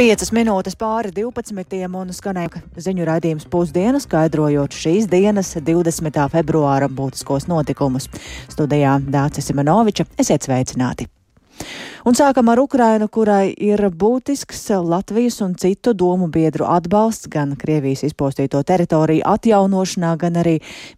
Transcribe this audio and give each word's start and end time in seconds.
5 0.00 0.30
minūtes 0.32 0.78
pāri 0.80 1.10
12. 1.12 1.82
un 2.00 2.14
skanēja 2.16 2.62
ziņu 2.86 3.04
raidījums 3.04 3.44
pusdienas, 3.52 4.06
skaidrojot 4.08 4.72
šīs 4.72 5.10
dienas 5.12 5.52
20. 5.60 6.24
februāra 6.32 6.88
būtiskos 6.88 7.44
notikumus. 7.52 8.08
Studijā 8.48 8.96
Dācis 9.04 9.52
Simenoviča 9.52 10.08
esiet 10.16 10.48
sveicināti! 10.48 11.10
Un 12.00 12.16
sākam 12.16 12.48
ar 12.48 12.56
Ukrainu, 12.62 13.10
kurai 13.12 13.50
ir 13.60 13.82
būtisks 13.92 14.70
Latvijas 14.80 15.42
un 15.44 15.52
citu 15.60 15.92
domu 15.92 16.30
biedru 16.32 16.64
atbalsts 16.64 17.28
gan 17.28 17.52
Krievijas 17.60 18.06
izpostīto 18.08 18.62
teritoriju 18.64 19.26
atjaunošanā, 19.28 20.14
gan 20.16 20.38
arī 20.40 20.54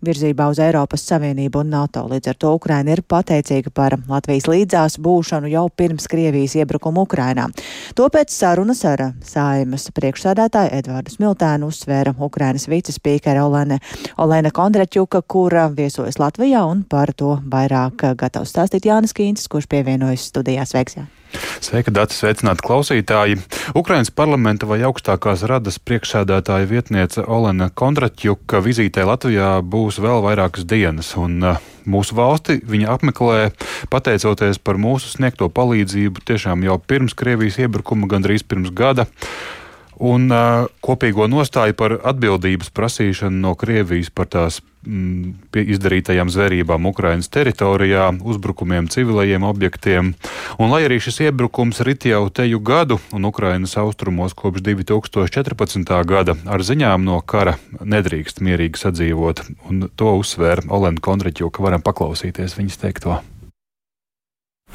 virzībā 0.07 0.47
uz 0.53 0.61
Eiropas 0.63 1.03
Savienību 1.11 1.65
un 1.65 1.73
NATO. 1.75 2.05
Līdz 2.07 2.31
ar 2.31 2.39
to 2.39 2.53
Ukraina 2.55 2.95
ir 2.95 3.03
pateicīga 3.03 3.73
par 3.75 3.97
Latvijas 4.07 4.47
līdzās 4.47 5.01
būšanu 5.03 5.51
jau 5.51 5.65
pirms 5.75 6.07
Krievijas 6.07 6.55
iebrukuma 6.61 7.03
Ukrainā. 7.03 7.49
To 7.99 8.07
pēc 8.07 8.31
sarunas 8.31 8.85
ar 8.87 9.09
saimas 9.27 9.89
priekšsādātāju 9.99 10.71
Edvārdu 10.79 11.17
Smiltēnu 11.17 11.73
uzsvēra 11.73 12.15
Ukrainas 12.23 12.69
vicespīkere 12.71 13.43
Olene, 13.43 13.81
Olena 14.23 14.55
Kondraķuka, 14.55 15.25
kura 15.27 15.67
viesojas 15.67 16.23
Latvijā 16.23 16.63
un 16.63 16.87
par 16.87 17.11
to 17.11 17.41
vairāk 17.43 18.07
gatavs 18.23 18.55
stāstīt 18.55 18.87
Jānis 18.87 19.19
Kīncis, 19.19 19.51
kurš 19.51 19.67
pievienojas 19.67 20.31
studijās. 20.31 20.71
Sveiks! 20.73 20.92
Sveika, 21.63 21.93
Dārts, 21.95 22.19
sveicināti 22.21 22.65
klausītāji. 22.67 23.39
Ukrainas 23.79 24.11
parlamenta 24.15 24.67
vai 24.71 24.81
augstākās 24.87 25.45
radas 25.49 25.79
priekšsēdētāja 25.83 26.69
vietniece 26.71 27.25
Olena 27.27 27.71
Kondratjuka 27.71 28.63
vizītē 28.65 29.07
Latvijā 29.09 29.55
būs 29.63 30.01
vēl 30.03 30.23
vairākas 30.25 30.67
dienas, 30.69 31.15
un 31.21 31.39
uh, 31.43 31.63
mūsu 31.87 32.17
valsti 32.19 32.61
viņa 32.69 32.93
apmeklē 32.97 33.39
pateicoties 33.93 34.61
par 34.63 34.79
mūsu 34.81 35.15
sniegto 35.15 35.49
palīdzību 35.53 36.25
tiešām 36.29 36.67
jau 36.67 36.79
pirms 36.79 37.17
Krievijas 37.19 37.61
iebrukuma, 37.63 38.11
gandrīz 38.11 38.47
pirms 38.47 38.75
gada 38.75 39.09
un 40.03 40.27
uh, 40.35 40.67
kopīgo 40.83 41.29
nostāju 41.31 41.77
par 41.79 41.95
atbildības 42.03 42.73
prasīšanu 42.75 43.43
no 43.45 43.55
Krievijas 43.59 44.11
par 44.11 44.27
tās 44.33 44.59
mm, 44.83 45.55
izdarītajām 45.63 46.31
zvērībām 46.33 46.89
Ukrainas 46.91 47.31
teritorijā, 47.33 48.11
uzbrukumiem 48.19 48.91
civilajiem 48.91 49.47
objektiem. 49.47 50.13
Un 50.59 50.75
lai 50.75 50.83
arī 50.89 50.99
šis 51.03 51.23
iebrukums 51.29 51.81
rit 51.87 52.07
jau 52.11 52.25
teju 52.35 52.59
gadu 52.59 52.99
un 53.15 53.29
Ukrainas 53.31 53.77
austrumos 53.79 54.35
kopš 54.35 54.65
2014. 54.67 55.95
gada 56.09 56.37
ar 56.47 56.67
ziņām 56.67 57.07
no 57.07 57.21
kara 57.23 57.59
nedrīkst 57.81 58.43
mierīgi 58.43 58.83
sadzīvot, 58.83 59.47
un 59.71 59.87
to 59.95 60.17
uzsvēra 60.19 60.67
Olena 60.69 61.03
Kondraķo, 61.03 61.53
ka 61.55 61.63
varam 61.63 61.85
paklausīties 61.85 62.59
viņas 62.59 62.83
teikto. 62.83 63.23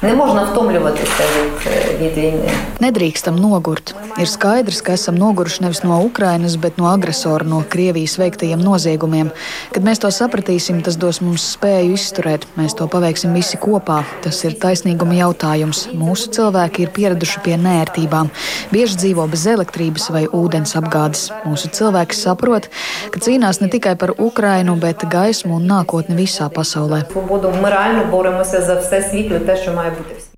Не 0.03 0.13
можна 0.13 0.43
втомлюватися 0.43 1.23
від, 1.35 2.01
від 2.01 2.17
війни. 2.17 2.49
Nedrīkstam 2.83 3.39
nogurt. 3.39 3.93
Ir 4.19 4.27
skaidrs, 4.27 4.81
ka 4.83 4.93
esam 4.97 5.15
noguruši 5.15 5.63
nevis 5.63 5.79
no 5.87 5.95
Ukrainas, 6.03 6.57
bet 6.59 6.75
no 6.77 6.85
agresora, 6.91 7.45
no 7.47 7.63
Krievijas 7.69 8.17
veiktajiem 8.19 8.59
noziegumiem. 8.59 9.29
Kad 9.71 9.85
mēs 9.87 10.01
to 10.03 10.11
sapratīsim, 10.11 10.81
tas 10.83 10.97
dos 10.99 11.21
mums 11.23 11.45
spēju 11.55 11.95
izturēt. 11.95 12.43
Mēs 12.59 12.75
to 12.75 12.87
paveiksim 12.91 13.31
visi 13.33 13.55
kopā. 13.57 14.01
Tas 14.25 14.43
ir 14.43 14.57
taisnīguma 14.59 15.15
jautājums. 15.15 15.85
Mūsu 15.95 16.33
cilvēki 16.35 16.83
ir 16.83 16.91
pieraduši 16.97 17.39
pie 17.45 17.55
nērtībām. 17.63 18.27
Bieži 18.73 18.99
dzīvo 18.99 19.29
bez 19.31 19.47
elektrības 19.47 20.09
vai 20.11 20.25
ūdens 20.27 20.75
apgādes. 20.75 21.29
Mūsu 21.47 21.71
cilvēki 21.71 22.19
saprot, 22.19 22.67
ka 23.15 23.23
cīnās 23.23 23.61
ne 23.63 23.71
tikai 23.71 23.95
par 23.95 24.11
Ukrainu, 24.17 24.75
bet 24.75 25.07
gaismu 25.07 25.55
un 25.61 25.71
nākotni 25.71 26.19
visā 26.19 26.51
pasaulē. 26.51 27.07
Свободу 27.15 27.53
морально 27.61 28.03
боремося 28.11 28.61
за 28.61 28.75
все 28.81 29.01
світле, 29.01 29.39
те, 29.39 29.55
vadītāja 29.88 30.02
būtības. 30.02 30.34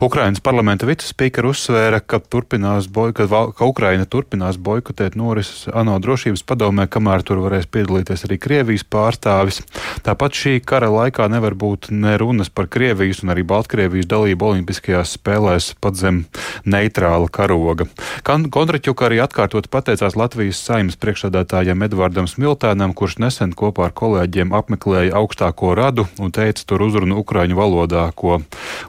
Ukrainas 0.00 0.40
parlamenta 0.40 0.86
vicespiekera 0.88 1.50
uzsvēra, 1.50 2.00
ka, 2.00 2.20
boiko, 2.92 3.26
ka 3.52 3.66
Ukraina 3.68 4.06
turpinās 4.08 4.56
boikotēt 4.56 5.16
norises 5.16 5.66
ANO 5.74 5.98
drošības 6.00 6.44
padomē, 6.48 6.86
kamēr 6.88 7.24
tur 7.26 7.42
varēs 7.44 7.68
piedalīties 7.68 8.24
arī 8.24 8.38
Krievijas 8.40 8.86
pārstāvis. 8.88 9.60
Tāpat 10.06 10.38
šī 10.40 10.54
kara 10.64 10.88
laikā 10.92 11.28
nevar 11.28 11.56
būt 11.58 11.90
nerunas 11.90 12.48
par 12.48 12.70
Krievijas 12.72 13.20
un 13.24 13.34
arī 13.34 13.44
Baltkrievijas 13.48 14.08
dalību 14.08 14.52
Olimpiskajās 14.52 15.16
spēlēs 15.18 15.74
pat 15.82 16.00
zem 16.00 16.24
neitrāla 16.64 17.28
karoga. 17.28 17.88
Kontraķuka 18.28 19.06
arī 19.06 19.22
atkārtot 19.24 19.70
pateicās 19.72 20.12
Latvijas 20.12 20.58
saimas 20.60 20.98
priekšsādātājiem 21.00 21.80
Edvardam 21.86 22.26
Smiltēnam, 22.28 22.92
kurš 22.92 23.14
nesen 23.24 23.54
kopā 23.56 23.86
ar 23.86 23.92
kolēģiem 23.96 24.50
apmeklēja 24.52 25.14
augstāko 25.16 25.70
radu 25.72 26.04
un 26.20 26.34
teica 26.36 26.66
tur 26.68 26.82
uzrunu 26.84 27.16
ukraiņu 27.22 27.56
valodā, 27.56 28.02
ko 28.12 28.42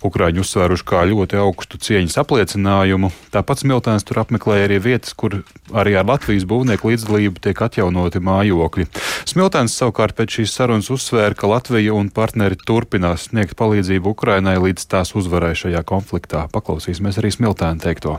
ukraiņu 0.03 0.43
uzsvēruši 0.43 0.83
kā 0.89 1.05
ļoti 1.07 1.39
augstu 1.39 1.79
cieņas 1.79 2.19
apliecinājumu. 2.19 3.13
Tāpat 3.31 3.63
Smiltēns 3.63 4.03
tur 4.09 4.19
apmeklēja 4.25 4.65
arī 4.67 4.81
vietas, 4.89 5.15
kur 5.15 5.37
arī 5.71 5.93
ar 5.95 6.09
Latvijas 6.09 6.43
būvnieku 6.43 6.91
līdzdalību 6.91 7.39
tiek 7.45 7.61
atjaunoti 7.63 8.19
mājokļi. 8.19 8.89
Smiltēns 9.31 9.77
savukārt 9.79 10.17
pēc 10.19 10.35
šīs 10.41 10.57
sarunas 10.59 10.91
uzsvēra, 10.91 11.37
ka 11.39 11.47
Latvija 11.47 11.95
un 11.95 12.11
partneri 12.11 12.59
turpinās 12.59 13.29
sniegt 13.31 13.55
palīdzību 13.55 14.11
Ukrainai 14.17 14.57
līdz 14.65 14.89
tās 14.91 15.15
uzvarai 15.15 15.53
šajā 15.55 15.85
konfliktā. 15.87 16.43
Paklausīsimies 16.51 17.21
arī 17.23 17.31
Smiltēna 17.37 17.87
teikto. 17.87 18.17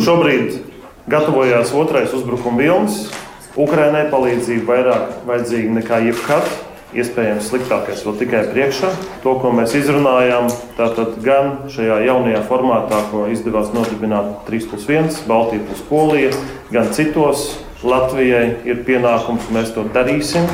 Šobrīd 0.00 0.54
gatavojās 1.10 1.74
otrais 1.76 2.12
uzbrukuma 2.16 2.62
vilnis. 2.62 3.02
Ukrainai 3.60 4.06
palīdzība 4.08 4.64
vairāk 4.70 5.14
vajadzīga 5.28 5.74
nekā 5.76 5.98
jebkad 6.06 6.46
iespējams 6.96 7.50
sliktākais 7.50 8.00
vēl 8.06 8.16
tikai 8.22 8.40
priekšā. 8.50 8.90
To, 9.24 9.34
ko 9.42 9.50
mēs 9.54 9.74
izrunājām, 9.76 10.48
tātad 10.78 11.18
gan 11.24 11.68
šajā 11.70 12.00
jaunajā 12.06 12.40
formātā, 12.48 13.02
ko 13.10 13.26
izdevās 13.30 13.74
nodibināt 13.76 14.46
3 14.48 14.70
plus 14.70 14.88
1, 14.88 15.20
Baltija 15.28 15.66
plus 15.68 15.84
Polija, 15.90 16.32
gan 16.72 16.88
citos. 16.96 17.50
Latvijai 17.80 18.58
ir 18.68 18.82
pienākums, 18.84 19.46
mēs 19.52 19.70
to 19.72 19.86
darīsim 19.94 20.44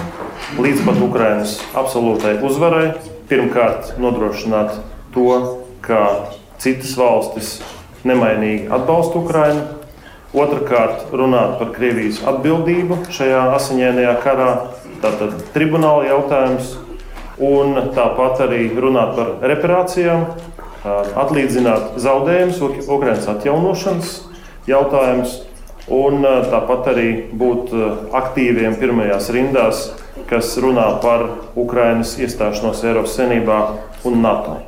līdz 0.63 0.85
pat 0.87 1.01
Ukrainas 1.03 1.57
absolūtai 1.75 2.37
uzvarai. 2.47 2.93
Pirmkārt, 3.27 3.97
nodrošināt 3.99 4.77
to, 5.15 5.33
ka 5.83 6.31
citas 6.63 6.95
valstis 6.99 7.57
nemainīgi 8.05 8.69
atbalsta 8.73 9.21
Ukrainu. 9.23 9.65
Otrakārt, 10.37 11.07
runāt 11.17 11.55
par 11.61 11.71
Krievijas 11.73 12.19
atbildību 12.29 12.99
šajā 13.15 13.47
asiņainajā 13.57 14.17
karā, 14.21 14.51
tātad 15.01 15.39
tribunāla 15.55 16.11
jautājums, 16.11 16.75
un 17.41 17.93
tāpat 17.97 18.43
arī 18.45 18.67
runāt 18.77 19.15
par 19.17 19.33
reparācijām, 19.41 20.27
atlīdzināt 21.23 21.97
zaudējumus, 22.03 22.61
Ukraiņas 22.85 23.31
atjaunošanas 23.33 24.13
jautājums, 24.69 25.41
un 25.93 26.27
tāpat 26.51 26.93
arī 26.93 27.09
būt 27.33 27.75
aktīviem 28.17 28.79
pirmajās 28.81 29.31
rindās, 29.35 29.89
kas 30.31 30.57
runā 30.63 30.89
par 31.03 31.29
Ukraiņas 31.57 32.17
iestāšanos 32.27 32.83
Eiropas 32.85 33.17
Savienībā 33.19 33.61
un 34.05 34.23
NATO. 34.25 34.63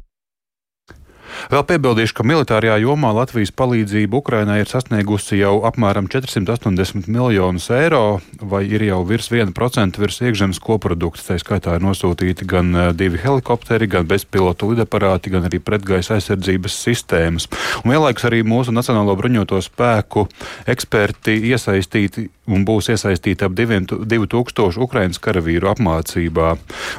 Vēl 1.48 1.62
piebildīšu, 1.64 2.12
ka 2.12 2.24
militārajā 2.28 2.74
jomā 2.82 3.08
Latvijas 3.16 3.48
palīdzība 3.56 4.18
Ukrainai 4.18 4.58
ir 4.60 4.68
sasniegusi 4.68 5.38
jau 5.38 5.54
apmēram 5.64 6.04
480 6.12 7.08
miljonus 7.08 7.70
eiro, 7.72 8.18
vai 8.36 8.66
ir 8.68 8.84
jau 8.84 8.98
virs 9.08 9.30
1% 9.32 9.96
virs 9.96 10.20
iekšzemes 10.28 10.60
koprodukta. 10.60 11.24
Tā 11.30 11.38
skaitā 11.40 11.78
ir 11.78 11.86
nosūtīti 11.86 12.44
gan 12.48 12.76
eh, 12.76 12.90
divi 12.92 13.16
helikopteri, 13.22 13.88
gan 13.88 14.04
bezpilotu 14.10 14.74
lidaparāti, 14.74 15.32
gan 15.32 15.48
arī 15.48 15.62
pretgaisa 15.64 16.18
aizsardzības 16.18 16.76
sistēmas. 16.84 17.48
Un 17.80 17.96
vienlaikus 17.96 18.28
arī 18.28 18.42
mūsu 18.44 18.74
Nacionālo 18.76 19.16
bruņoto 19.16 19.62
spēku 19.64 20.26
eksperti 20.68 21.38
iesaistīti 21.48 22.28
un 22.52 22.64
būs 22.68 22.90
iesaistīti 22.92 23.44
ap 23.44 23.56
2000 23.56 24.84
Ukraiņas 24.84 25.20
karavīru 25.24 25.72
apmācībā. 25.72 26.52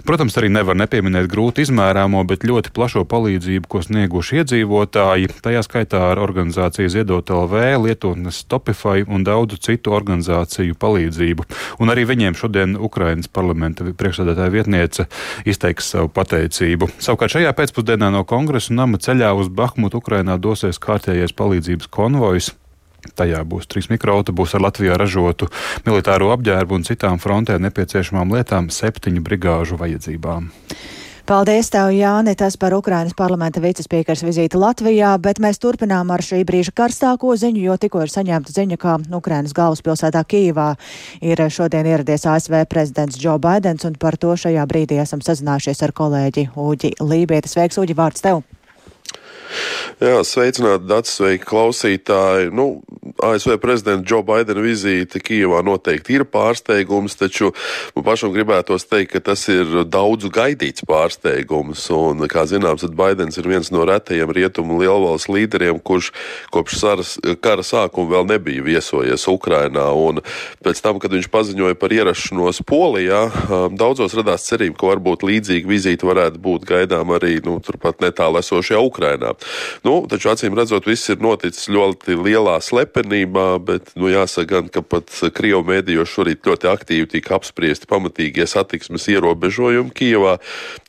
Protams, 0.10 0.38
arī 0.42 0.50
nevar 0.54 0.78
nepieminēt 0.78 1.30
grūti 1.30 1.66
izmērāmo, 1.66 2.26
bet 2.30 2.46
ļoti 2.50 2.74
plašo 2.74 3.06
palīdzību, 3.10 3.70
ko 3.70 3.86
snieguši 3.86 4.39
iedzīvotāji, 4.40 5.30
tajā 5.44 5.62
skaitā 5.66 6.02
ar 6.12 6.22
organizāciju 6.24 6.92
Ziedot 6.92 7.32
LV, 7.34 7.62
Lietotnes 7.84 8.42
Stopify 8.44 9.04
un 9.08 9.26
daudzu 9.28 9.60
citu 9.62 9.94
organizāciju 9.96 10.78
palīdzību. 10.80 11.46
Un 11.84 11.94
arī 11.94 12.06
viņiem 12.10 12.38
šodien 12.40 12.78
Ukrainas 12.80 13.30
parlamenta 13.32 13.88
priekšsēdētāja 13.88 14.54
vietniece 14.54 15.08
izteiks 15.50 15.92
savu 15.94 16.12
pateicību. 16.16 16.92
Savukārt 17.00 17.36
šajā 17.36 17.54
pēcpusdienā 17.58 18.12
no 18.16 18.24
kongresa 18.28 18.76
nama 18.76 19.02
ceļā 19.02 19.34
uz 19.38 19.52
Bahmutu 19.52 20.02
Ukrainā 20.04 20.40
dosies 20.42 20.82
kārtējais 20.82 21.36
palīdzības 21.36 21.92
konvojs. 21.94 22.54
Tajā 23.16 23.44
būs 23.48 23.68
trīs 23.72 23.88
mikroautobusi 23.92 24.58
ar 24.58 24.66
Latvijā 24.68 24.98
ražotu 25.00 25.48
militāro 25.86 26.34
apģērbu 26.36 26.80
un 26.80 26.88
citām 26.88 27.20
frontē 27.24 27.56
nepieciešamām 27.64 28.36
lietām 28.36 28.72
septiņu 28.74 29.24
brigāžu 29.24 29.80
vajadzībām. 29.80 30.52
Paldies, 31.30 31.68
tev, 31.70 31.92
Jāni, 31.94 32.34
tas 32.34 32.56
par 32.58 32.74
Ukrainas 32.74 33.14
parlamenta 33.14 33.62
vicespiekars 33.62 34.24
vizīti 34.26 34.58
Latvijā, 34.58 35.12
bet 35.22 35.38
mēs 35.38 35.62
turpinām 35.62 36.10
ar 36.10 36.24
šī 36.26 36.40
brīža 36.42 36.74
karstāko 36.74 37.36
ziņu, 37.38 37.62
jo 37.68 37.76
tikko 37.78 38.02
ir 38.02 38.10
saņemta 38.10 38.56
ziņa, 38.56 38.80
ka 38.82 38.98
Ukrainas 39.14 39.54
galvaspilsētā 39.54 40.26
Kīvā 40.26 40.72
ir 41.22 41.46
šodien 41.54 41.86
ieradies 41.86 42.26
ASV 42.26 42.64
prezidents 42.66 43.22
Joe 43.22 43.38
Biidens, 43.38 43.86
un 43.86 44.02
par 44.02 44.18
to 44.18 44.34
šajā 44.34 44.66
brīdī 44.66 44.98
esam 45.06 45.22
sazinājušies 45.22 45.86
ar 45.86 45.94
kolēģi 46.02 46.50
Uģi 46.58 46.98
Lībietis. 46.98 47.54
Sveiks, 47.54 47.78
Uģi, 47.78 48.02
vārds 48.02 48.26
tev! 48.26 48.42
Jā, 50.00 50.22
sveicināti, 50.24 50.88
Dārts, 50.88 51.16
sveiki 51.18 51.48
klausītāji. 51.50 52.52
Nu, 52.56 52.82
ASV 53.24 53.58
prezidenta 53.60 54.06
Džo 54.08 54.22
Baidena 54.24 54.62
vizīte 54.64 55.20
Kijavā 55.24 55.60
noteikti 55.66 56.16
ir 56.16 56.26
pārsteigums, 56.30 57.18
taču 57.20 57.52
man 57.96 58.06
pašam 58.08 58.32
gribētos 58.36 58.88
teikt, 58.88 59.12
ka 59.16 59.24
tas 59.32 59.44
ir 59.52 59.84
daudzu 59.90 60.32
gaidīts 60.34 60.86
pārsteigums. 60.88 61.84
Un, 61.96 62.24
kā 62.32 62.46
zināms, 62.50 62.86
Baidens 62.96 63.40
ir 63.42 63.50
viens 63.50 63.72
no 63.76 63.84
retajiem 63.88 64.32
rietumu 64.36 64.80
lielvalsts 64.80 65.32
līderiem, 65.32 65.82
kurš 65.84 66.12
kopš 66.54 66.80
saras, 66.80 67.16
kara 67.44 67.66
sākuma 67.66 68.14
vēl 68.16 68.30
nebija 68.30 68.66
viesojies 68.66 69.28
Ukrainā. 69.32 69.90
Un 69.96 70.24
pēc 70.64 70.84
tam, 70.86 71.02
kad 71.02 71.14
viņš 71.16 71.30
paziņoja 71.34 71.80
par 71.80 71.96
ierašanos 71.96 72.64
Polijā, 72.70 73.26
daudzos 73.76 74.16
radās 74.18 74.48
cerība, 74.48 74.78
ka 74.80 74.94
varbūt 74.94 75.28
līdzīga 75.28 75.70
vizīte 75.70 76.08
varētu 76.08 76.42
būt 76.44 76.68
gaidām 76.70 77.16
arī 77.18 77.40
nu, 77.46 77.60
turpat 77.64 78.04
netālu 78.04 78.40
esošajā 78.44 78.80
Ukrainā. 78.84 79.36
Nu, 79.86 80.02
taču 80.10 80.32
acīm 80.34 80.58
redzot, 80.58 80.88
viss 80.90 81.10
ir 81.12 81.22
noticis 81.24 81.70
ļoti 81.72 82.18
lielā 82.20 82.58
slepenībā, 82.64 83.48
bet 83.64 83.94
nu, 84.00 84.10
jāsaka 84.12 84.50
gan, 84.56 84.70
ka 84.74 84.84
pat 84.86 85.12
Krievu 85.36 85.64
mēdījos 85.68 86.14
šorīt 86.14 86.48
ļoti 86.48 86.70
aktīvi 86.72 87.10
tika 87.16 87.38
apspriesti 87.38 87.90
pamatīgie 87.90 88.48
satiksmes 88.50 89.08
ierobežojumi 89.14 89.94
Kijevā, 89.96 90.38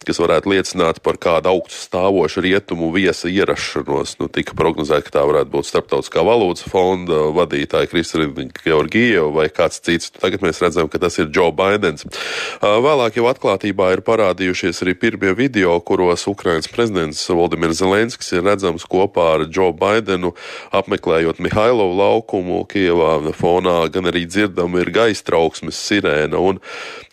kas 0.07 0.21
varētu 0.23 0.53
liecināt 0.55 1.01
par 1.05 1.19
kādu 1.21 1.53
augstu 1.53 1.79
stāvošu 1.87 2.45
rietumu 2.45 2.91
viesa 2.95 3.31
ierašanos. 3.31 4.17
Nu, 4.21 4.31
tika 4.33 4.57
prognozēts, 4.59 5.09
ka 5.09 5.19
tā 5.19 5.25
varētu 5.29 5.53
būt 5.55 5.69
Starptautiskā 5.71 6.25
valūtas 6.27 6.67
fonda 6.71 7.29
vadītāja 7.37 7.91
Kristina 7.91 8.29
Georgieva 8.65 9.29
vai 9.35 9.49
kāds 9.53 9.81
cits. 9.85 10.13
Tagad 10.17 10.45
mēs 10.45 10.61
redzam, 10.63 10.89
ka 10.91 11.01
tas 11.03 11.19
ir 11.21 11.31
Joe 11.35 11.53
Bidenis. 11.57 12.07
Vēlāk 12.61 13.21
jau 13.21 13.29
atklātībā 13.31 13.93
ir 13.95 14.05
parādījušies 14.07 14.83
arī 14.85 14.97
pirmie 14.99 15.35
video, 15.37 15.77
kuros 15.85 16.27
Ukrainas 16.31 16.69
prezidents 16.71 17.23
Valdimirs 17.31 17.81
Zelenskis 17.81 18.33
ir 18.41 18.49
redzams 18.49 18.87
kopā 18.89 19.27
ar 19.37 19.47
Džo 19.49 19.71
Baidenu 19.77 20.33
apmeklējot 20.77 21.41
Mihailovu 21.45 21.99
laukumu 22.01 22.65
Kievā. 22.71 23.19
Fonā 23.37 23.85
gan 23.93 24.09
arī 24.11 24.27
dzirdama 24.29 24.83
ir 24.83 24.93
gaisa 24.95 25.27
trauksmes 25.29 25.79
sirēna. 25.79 26.41
Un, 26.41 26.61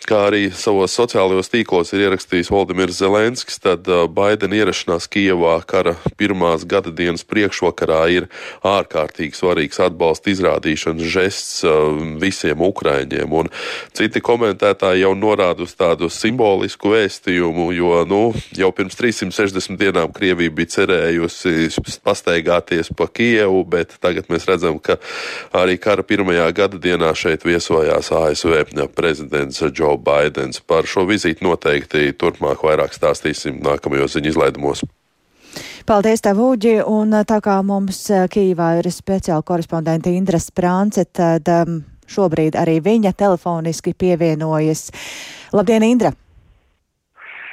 kā 0.07 0.27
arī 0.29 0.47
savos 0.55 0.95
sociālajos 0.95 1.51
tīklos 1.51 1.91
ir 1.93 2.05
ierakstījis 2.05 2.51
Valdimirs 2.53 2.99
Zelenskis, 3.01 3.59
tad 3.63 3.87
uh, 3.91 4.05
Baidena 4.07 4.61
ierašanās 4.61 5.09
Kievā 5.11 5.57
kara 5.67 5.97
pirmās 6.19 6.63
gada 6.69 6.93
dienas 6.95 7.25
priekšvakarā 7.27 8.01
ir 8.15 8.29
ārkārtīgi 8.67 9.35
svarīgs 9.35 9.81
atbalsta 9.83 10.31
izrādīšanas 10.31 11.11
žests 11.11 11.65
uh, 11.67 11.97
visiem 12.21 12.63
ukraiņiem. 12.63 13.35
Un 13.35 13.51
citi 13.97 14.23
komentētāji 14.23 15.03
jau 15.03 15.13
norāda 15.17 15.67
uz 15.67 15.75
tādu 15.75 16.09
simbolisku 16.13 16.93
vēstījumu, 16.95 17.69
jo 17.75 18.03
nu, 18.07 18.21
jau 18.55 18.71
pirms 18.75 18.95
360 18.99 19.79
dienām 19.81 20.15
Krievija 20.15 20.53
bija 20.55 20.75
cerējusi 20.77 21.16
pastaigāties 22.05 22.91
pa 22.97 23.07
Kievu, 23.09 23.63
bet 23.69 23.97
tagad 24.03 24.29
mēs 24.31 24.47
redzam, 24.49 24.77
ka 24.79 24.99
arī 25.57 25.77
kara 25.81 26.05
pirmajā 26.05 26.47
gada 26.55 26.79
dienā 26.81 27.13
šeit 27.17 27.45
viesojās 27.47 28.11
ASV 28.13 28.89
prezidents 28.95 29.63
Joe 29.71 29.97
Baidens. 29.97 30.61
Par 30.61 30.85
šo 30.85 31.07
vizīti 31.09 31.45
noteikti 31.45 32.13
turpmāk 32.13 32.63
vairāk 32.63 32.95
stāstīsim 32.95 33.61
nākamajos 33.63 34.17
ziņu 34.17 34.33
izlaidumos. 34.33 34.85
Paldies, 35.87 36.19
tev, 36.19 36.41
Uģi, 36.43 36.81
un 36.83 37.15
tā 37.23 37.37
kā 37.39 37.61
mums 37.63 38.01
Kīvā 38.33 38.73
ir 38.81 38.89
speciāla 38.91 39.45
korespondenta 39.47 40.11
Indra 40.11 40.39
Sprānce, 40.43 41.07
tad 41.07 41.47
um, 41.47 41.79
šobrīd 42.11 42.59
arī 42.59 42.81
viņa 42.83 43.15
telefoniski 43.15 43.95
pievienojas. 43.95 44.89
Labdien, 45.55 45.87
Indra! 45.87 46.11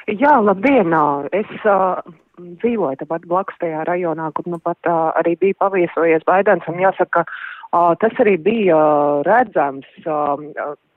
Jā, 0.05 0.35
labdien! 0.45 0.93
Es 1.33 1.49
uh, 1.65 2.03
dzīvoju 2.37 2.99
tepat 3.01 3.25
blakus 3.31 3.57
tajā 3.63 3.87
rajonā, 3.89 4.29
kur 4.37 4.45
nu 4.53 4.59
pat 4.61 4.91
uh, 4.91 5.15
arī 5.17 5.33
bija 5.41 5.57
paviesojies 5.65 6.27
Baidens, 6.29 6.67
un 6.69 6.83
jāsaka, 6.83 7.25
uh, 7.25 7.95
tas 8.03 8.13
arī 8.21 8.37
bija 8.37 8.77
uh, 8.77 9.23
redzams, 9.25 9.89
uh, 10.05 10.37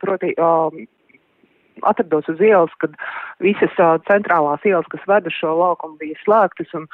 proti, 0.03 0.33
uh, 0.35 0.75
atrados 1.87 2.27
uz 2.27 2.41
ielas, 2.43 2.73
kad 2.83 2.99
visas 3.39 3.79
uh, 3.79 3.95
centrālās 4.09 4.65
ielas, 4.67 4.89
kas 4.91 5.07
ved 5.07 5.31
uz 5.31 5.39
šo 5.39 5.55
laukumu, 5.55 5.95
bija 6.01 6.19
slēgtas 6.25 6.75
un 6.75 6.89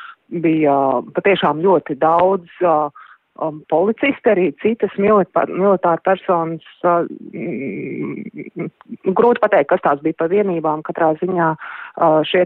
bija 0.45 0.75
uh, 0.99 1.13
patiešām 1.17 1.65
ļoti 1.65 1.97
daudz 2.03 2.61
uh, 2.61 2.93
um, 3.41 3.61
policisti, 3.69 4.29
arī 4.29 4.45
citas 4.61 4.93
militā, 5.01 5.45
militāra 5.49 6.01
personas. 6.05 6.65
Uh, 6.85 7.07
mm, 7.33 8.69
grūti 9.17 9.41
pateikt, 9.43 9.69
kas 9.71 9.83
tās 9.85 10.01
bija 10.05 10.17
pa 10.19 10.27
vienībām. 10.31 10.83
Katrā 10.85 11.13
ziņā 11.21 11.49
uh, 11.55 12.19
šie 12.27 12.45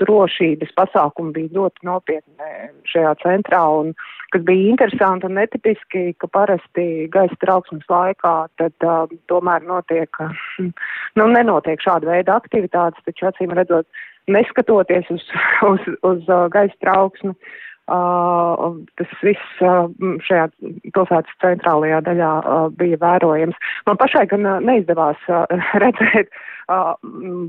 drošības 0.00 0.74
pasākumi 0.78 1.34
bija 1.36 1.56
ļoti 1.58 1.88
nopietni 1.88 2.52
šajā 2.92 3.14
centrā. 3.22 3.62
Un, 3.82 3.92
kas 4.34 4.44
bija 4.48 4.70
interesanti 4.72 5.28
un 5.28 5.36
netipiski, 5.40 6.12
ka 6.20 6.30
parasti 6.32 6.86
gaisa 7.12 7.36
trauksmes 7.44 7.88
laikā 7.92 8.36
tad 8.60 8.88
uh, 8.88 9.04
tomēr 9.32 9.66
notiek, 9.68 10.22
nu, 11.18 11.28
nenotiek 11.28 11.82
šāda 11.84 12.14
veida 12.14 12.38
aktivitātes, 12.40 13.04
taču 13.08 13.28
acīm 13.28 13.52
redzot, 13.58 13.88
neskatoties 14.32 15.10
uz, 15.12 15.28
uz, 15.74 15.92
uz 16.08 16.24
uh, 16.30 16.48
gaisa 16.52 16.80
trauksmi, 16.80 17.36
Uh, 17.36 17.60
tas 17.90 19.12
viss 19.26 19.62
uh, 19.64 19.88
šajā 20.22 20.48
pilsētas 20.94 21.38
centrālajā 21.42 22.00
daļā 22.06 22.32
uh, 22.40 22.66
bija 22.78 22.98
vērojams. 23.02 23.58
Man 23.86 23.98
pašai 24.00 24.26
gan 24.30 24.46
uh, 24.46 24.60
neizdevās 24.62 25.18
uh, 25.28 25.46
redzēt 25.82 26.30
uh, 26.68 26.94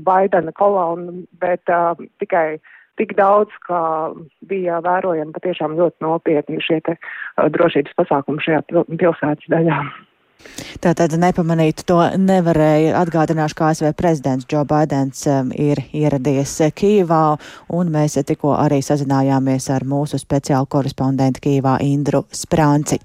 Baidena 0.06 0.52
kolonu, 0.52 1.24
bet 1.40 1.62
uh, 1.70 1.94
tikai 2.22 2.58
tik 2.98 3.14
daudz, 3.18 3.50
ka 3.66 4.14
bija 4.46 4.80
vērojami 4.84 5.34
patiešām 5.34 5.78
ļoti 5.78 6.04
nopietni 6.04 6.62
šie 6.62 6.80
te, 6.86 6.98
uh, 6.98 7.48
drošības 7.54 7.94
pasākumi 8.02 8.42
šajā 8.42 8.64
pilsētas 8.90 9.50
daļā. 9.50 9.80
Tātad 10.79 11.11
nepamanīt 11.19 11.83
to 11.87 11.97
nevarēja. 12.15 12.95
Atgādināšu, 13.01 13.57
ka 13.59 13.71
ASV 13.73 13.91
prezidents 13.99 14.47
Džo 14.47 14.63
Baidens 14.67 15.25
um, 15.27 15.51
ir 15.51 15.81
ieradies 15.91 16.53
Kīvā, 16.71 17.23
un 17.75 17.91
mēs 17.91 18.15
tikko 18.23 18.53
arī 18.55 18.79
sazinājāmies 18.85 19.67
ar 19.75 19.83
mūsu 19.83 20.19
speciālu 20.21 20.69
korespondentu 20.71 21.43
Kīvā 21.47 21.79
Indru 21.83 22.23
Sprānci. 22.31 23.01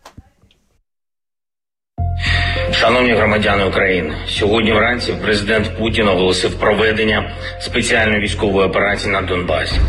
Шановні 2.73 3.13
громадяни 3.13 3.65
України, 3.65 4.15
сьогодні 4.29 4.73
вранці 4.73 5.13
президент 5.23 5.79
Путін 5.79 6.09
оголосив 6.09 6.55
проведення 6.55 7.31
спеціальної 7.61 8.21
військової 8.21 8.67
операції 8.67 9.13
на 9.13 9.23
Донбасі. 9.23 9.81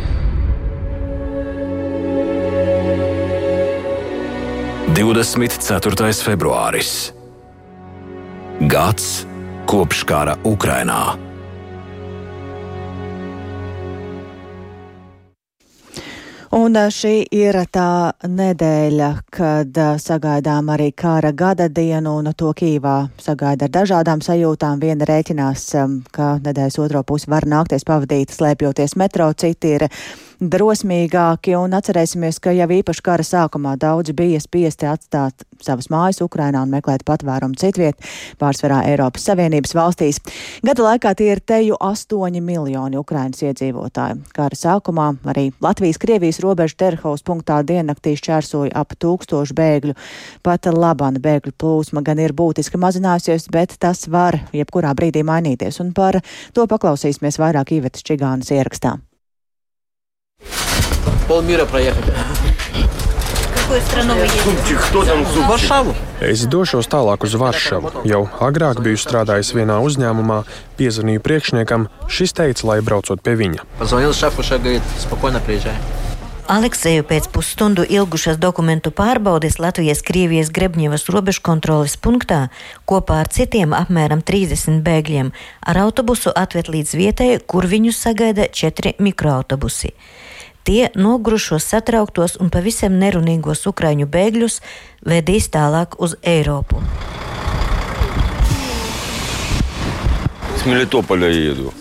24. 4.88 6.12
februāris 6.12 7.12
Gads 8.71 9.25
kopš 9.67 10.05
kara 10.07 10.37
Ukrainā. 10.47 11.17
Un 16.55 16.79
šī 16.79 17.25
ir 17.35 17.59
tā 17.75 18.13
nedēļa, 18.23 19.09
kad 19.35 19.75
sagaidām 20.05 20.71
arī 20.71 20.93
kara 20.95 21.33
gada 21.35 21.67
dienu, 21.67 22.21
un 22.23 22.31
to 22.31 22.55
Kīvā 22.55 22.95
sagaida 23.19 23.67
ar 23.67 23.75
dažādām 23.75 24.23
sajūtām. 24.23 24.79
Viena 24.79 25.09
rēķinās, 25.09 25.67
ka 26.15 26.37
nedēļas 26.39 26.79
otro 26.87 27.03
pusi 27.03 27.31
var 27.31 27.51
nākties 27.51 27.83
pavadīt 27.91 28.31
slēpjoties 28.39 28.95
metro, 29.03 29.33
citi 29.35 29.81
ir 29.81 29.89
drosmīgāki 30.41 31.53
un 31.59 31.75
atcerēsimies, 31.77 32.39
ka 32.41 32.53
jau 32.57 32.67
īpaši 32.73 33.03
kara 33.05 33.25
sākumā 33.27 33.75
daudzi 33.81 34.15
bija 34.17 34.41
spiesti 34.41 34.89
atstāt 34.89 35.45
savas 35.61 35.91
mājas 35.93 36.23
Ukrainā 36.25 36.63
un 36.65 36.73
meklēt 36.73 37.05
patvērumu 37.05 37.59
citviet, 37.61 38.01
pārsvarā 38.41 38.81
Eiropas 38.89 39.27
Savienības 39.29 39.75
valstīs. 39.77 40.21
Gada 40.65 40.87
laikā 40.87 41.13
tie 41.19 41.29
ir 41.35 41.43
teju 41.45 41.77
8 41.77 42.41
miljoni 42.41 42.97
Ukrainas 43.01 43.43
iedzīvotāji. 43.45 44.23
Kara 44.37 44.57
sākumā 44.57 45.11
arī 45.29 45.51
Latvijas-Krievijas 45.61 46.41
robežu 46.45 46.79
Terhaus 46.81 47.25
punktā 47.27 47.61
diennaktī 47.67 48.17
šķērsoja 48.17 48.73
ap 48.81 48.97
tūkstošu 48.97 49.57
bēgļu. 49.61 49.97
Pat 50.47 50.71
labana 50.73 51.21
bēgļu 51.21 51.53
plūsma 51.61 52.05
gan 52.07 52.23
ir 52.25 52.33
būtiski 52.33 52.81
mazinājusies, 52.81 53.51
bet 53.53 53.77
tas 53.83 54.07
var 54.09 54.41
jebkurā 54.57 54.97
brīdī 54.97 55.27
mainīties, 55.27 55.83
un 55.85 55.93
par 55.93 56.23
to 56.57 56.67
paklausīsimies 56.71 57.41
vairāk 57.43 57.77
Īvetas 57.77 58.07
Čigānas 58.07 58.57
ierakstā 58.57 58.97
полмира 61.28 61.66
проехать. 61.66 62.06
какую 63.66 63.82
страну 63.82 64.14
вы 64.14 64.22
едете? 64.22 64.76
Кто 64.90 65.04
там? 65.04 65.24
Варшаву. 65.48 65.96
Es 66.22 66.46
došos 66.46 66.88
tālāk 66.88 67.26
uz 67.26 67.34
Varšavu. 67.34 68.06
Jau 68.06 68.30
agrāk 68.40 68.80
biju 68.80 68.98
strādājis 68.98 69.52
vienā 69.58 69.82
uzņēmumā, 69.82 70.44
piezvanīju 70.78 71.20
priekšniekam, 71.26 71.90
šis 72.08 72.36
teica, 72.38 72.68
lai 72.70 72.80
braucot 72.86 73.22
pie 73.22 73.36
viņa. 73.36 73.66
Позвонил 73.80 74.14
шефу, 74.14 74.44
шеф 74.44 74.62
говорит, 74.62 74.84
спокойно 75.00 75.40
приезжай. 75.40 75.74
Alekseju 76.46 77.02
pēc 77.10 77.26
pusstundu 77.34 77.82
ilgušas 77.90 78.38
dokumentu 78.38 78.92
pārbaudes 78.94 79.58
Latvijas-Krievijas 79.58 80.52
Grebņevas 80.54 81.08
robežkontroles 81.10 81.98
punktā 81.98 82.52
kopā 82.86 83.24
ar 83.24 83.32
citiem 83.34 83.74
apmēram 83.74 84.22
30 84.22 84.86
bēgļiem 84.86 85.32
ar 85.66 85.80
autobusu 85.88 86.30
atved 86.38 86.70
līdz 86.70 86.94
vietai, 87.02 87.32
kur 87.42 87.66
viņus 87.66 87.98
sagaida 87.98 88.46
četri 88.54 88.94
mikroautobusi. 89.02 89.96
Tie 90.65 90.91
nogrušos, 90.95 91.65
satrauktos 91.65 92.37
un 92.41 92.51
pavisam 92.53 92.99
nerunīgos 93.01 93.65
ukraiņu 93.71 94.07
bēgļus 94.13 94.61
vedīs 95.09 95.49
tālāk 95.53 95.97
uz 95.99 96.17
Eiropu. 96.21 96.83
Es 100.55 100.67
Melitopoļā 100.69 101.31
iedu. 101.33 101.73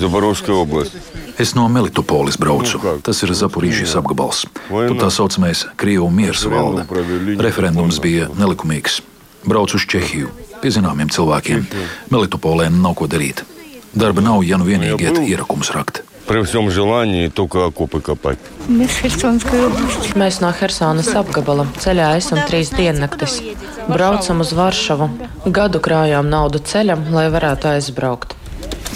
Zaporozhskas 0.00 0.56
oblasts. 0.56 1.10
Es 1.38 1.52
no 1.54 1.68
Melitopolis 1.68 2.38
braucu. 2.40 2.80
Tas 3.04 3.20
ir 3.22 3.34
Zaporīžas 3.36 3.92
apgabals. 4.00 4.46
Tur 4.70 4.96
tā 4.98 5.10
saucamais 5.12 5.66
Krievijas 5.78 6.14
miers 6.14 6.46
valda. 6.48 6.86
Referendums 7.44 8.00
bija 8.02 8.30
nelikumīgs. 8.32 9.02
Braucu 9.44 9.76
uz 9.78 9.84
Čehiju 9.86 10.32
pie 10.62 10.72
zināmiem 10.74 11.12
cilvēkiem. 11.12 11.66
Melitopolē 12.10 12.66
nav 12.72 12.96
ko 12.98 13.06
darīt. 13.10 13.44
Darba 13.94 14.24
nav, 14.24 14.42
ja 14.46 14.58
nu 14.58 14.66
vienīgi 14.66 15.06
iet 15.06 15.20
ierakumus 15.28 15.70
rakt 15.76 16.02
При 16.27 16.41
всем 16.43 16.69
желании 16.71 17.27
только 17.27 17.65
окопы 17.65 17.99
копать. 17.99 18.39
Mēs 18.69 20.39
no 20.39 20.51
Helsinas 20.55 21.09
apgabala 21.19 21.67
ceļā 21.83 22.13
esam 22.17 22.39
trīs 22.47 22.71
diennaktis. 22.71 23.41
Braucam 23.89 24.39
uz 24.39 24.53
Varšavu. 24.55 25.09
Gadu 25.45 25.79
krājām 25.83 26.29
naudu 26.31 26.63
ceļam, 26.63 27.11
lai 27.11 27.27
varētu 27.27 27.75
aizbraukt. 27.75 28.35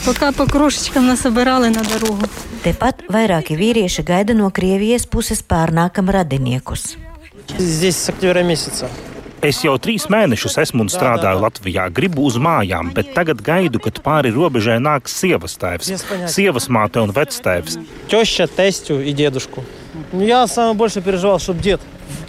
Пока 0.06 0.32
по 0.32 0.46
крошечкам 0.46 1.08
насобирали 1.08 1.68
на 1.68 1.84
дорогу. 1.84 2.30
Tepat 2.64 3.04
vairāki 3.10 3.58
vīrieši 3.60 4.04
gaida 4.08 4.34
no 4.34 4.48
Krievijas 4.52 5.06
puses 5.06 5.44
pārnākam 5.44 6.10
radiniekus. 6.10 6.96
Здесь 7.58 7.98
с 7.98 8.10
октября 8.10 8.44
месяца. 8.44 8.90
Es 9.46 9.60
jau 9.62 9.76
trīs 9.78 10.08
mēnešus 10.10 10.58
esmu 10.64 10.86
un 10.86 10.90
strādāju 10.90 11.44
Latvijā. 11.44 11.86
Gribu 11.94 12.26
uz 12.26 12.40
mājām, 12.42 12.90
bet 12.96 13.14
tagad 13.14 13.44
gaidu, 13.46 13.80
kad 13.84 14.02
pāri 14.06 14.32
robežai 14.34 14.80
nāks 14.82 15.14
sievas 15.20 15.58
tēvs, 15.62 15.94
sievas 16.34 16.68
māte 16.74 17.04
un 17.04 17.14
vectēvs. 17.14 17.78
Теща, 18.10 18.48
тестю 18.48 19.00
и 19.02 19.14
дедушку. 19.14 19.64
Ну, 20.12 20.24
Я 20.26 20.48
самое 20.48 20.74
больше 20.74 21.02
переживал, 21.02 21.40
чтобы 21.40 21.62
дед, 21.62 21.82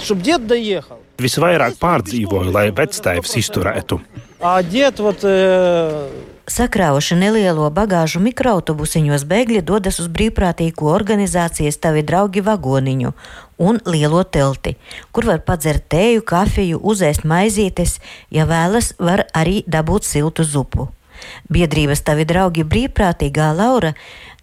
чтобы 0.02 0.22
дед 0.22 0.46
доехал. 0.46 0.98
Visvairāk 1.18 1.80
pārdzīvoju, 1.80 2.52
lai 2.54 2.68
vectēvs 2.70 3.36
izturētu. 3.40 3.98
А 4.40 4.62
дед 4.62 5.00
вот 5.00 5.24
э, 5.24 6.08
Sakrāvuši 6.48 7.16
nelielo 7.18 7.66
bagāžu 7.74 8.22
mikroautobusiņos, 8.22 9.26
bēgļi 9.28 9.64
dodas 9.66 9.98
uz 9.98 10.06
brīvprātīgo 10.08 10.88
organizācijas 10.94 11.76
Tavi 11.82 12.04
draugi 12.06 12.40
vagoniņu 12.46 13.12
un 13.57 13.79
lielo 13.85 14.23
telti, 14.23 14.75
kur 15.11 15.27
var 15.29 15.43
padzert 15.45 15.85
tēju, 15.93 16.23
kafiju, 16.25 16.81
uzēst 16.81 17.25
maizītes, 17.27 17.99
ja 18.31 18.47
vēlas, 18.49 18.93
var 18.99 19.27
arī 19.33 19.63
dabūt 19.67 20.07
siltu 20.07 20.43
zupu. 20.43 20.89
Biedrības 21.53 22.01
Tavi 22.03 22.25
draugi 22.27 22.65
brīvprātīgā 22.67 23.51
Laura 23.55 23.93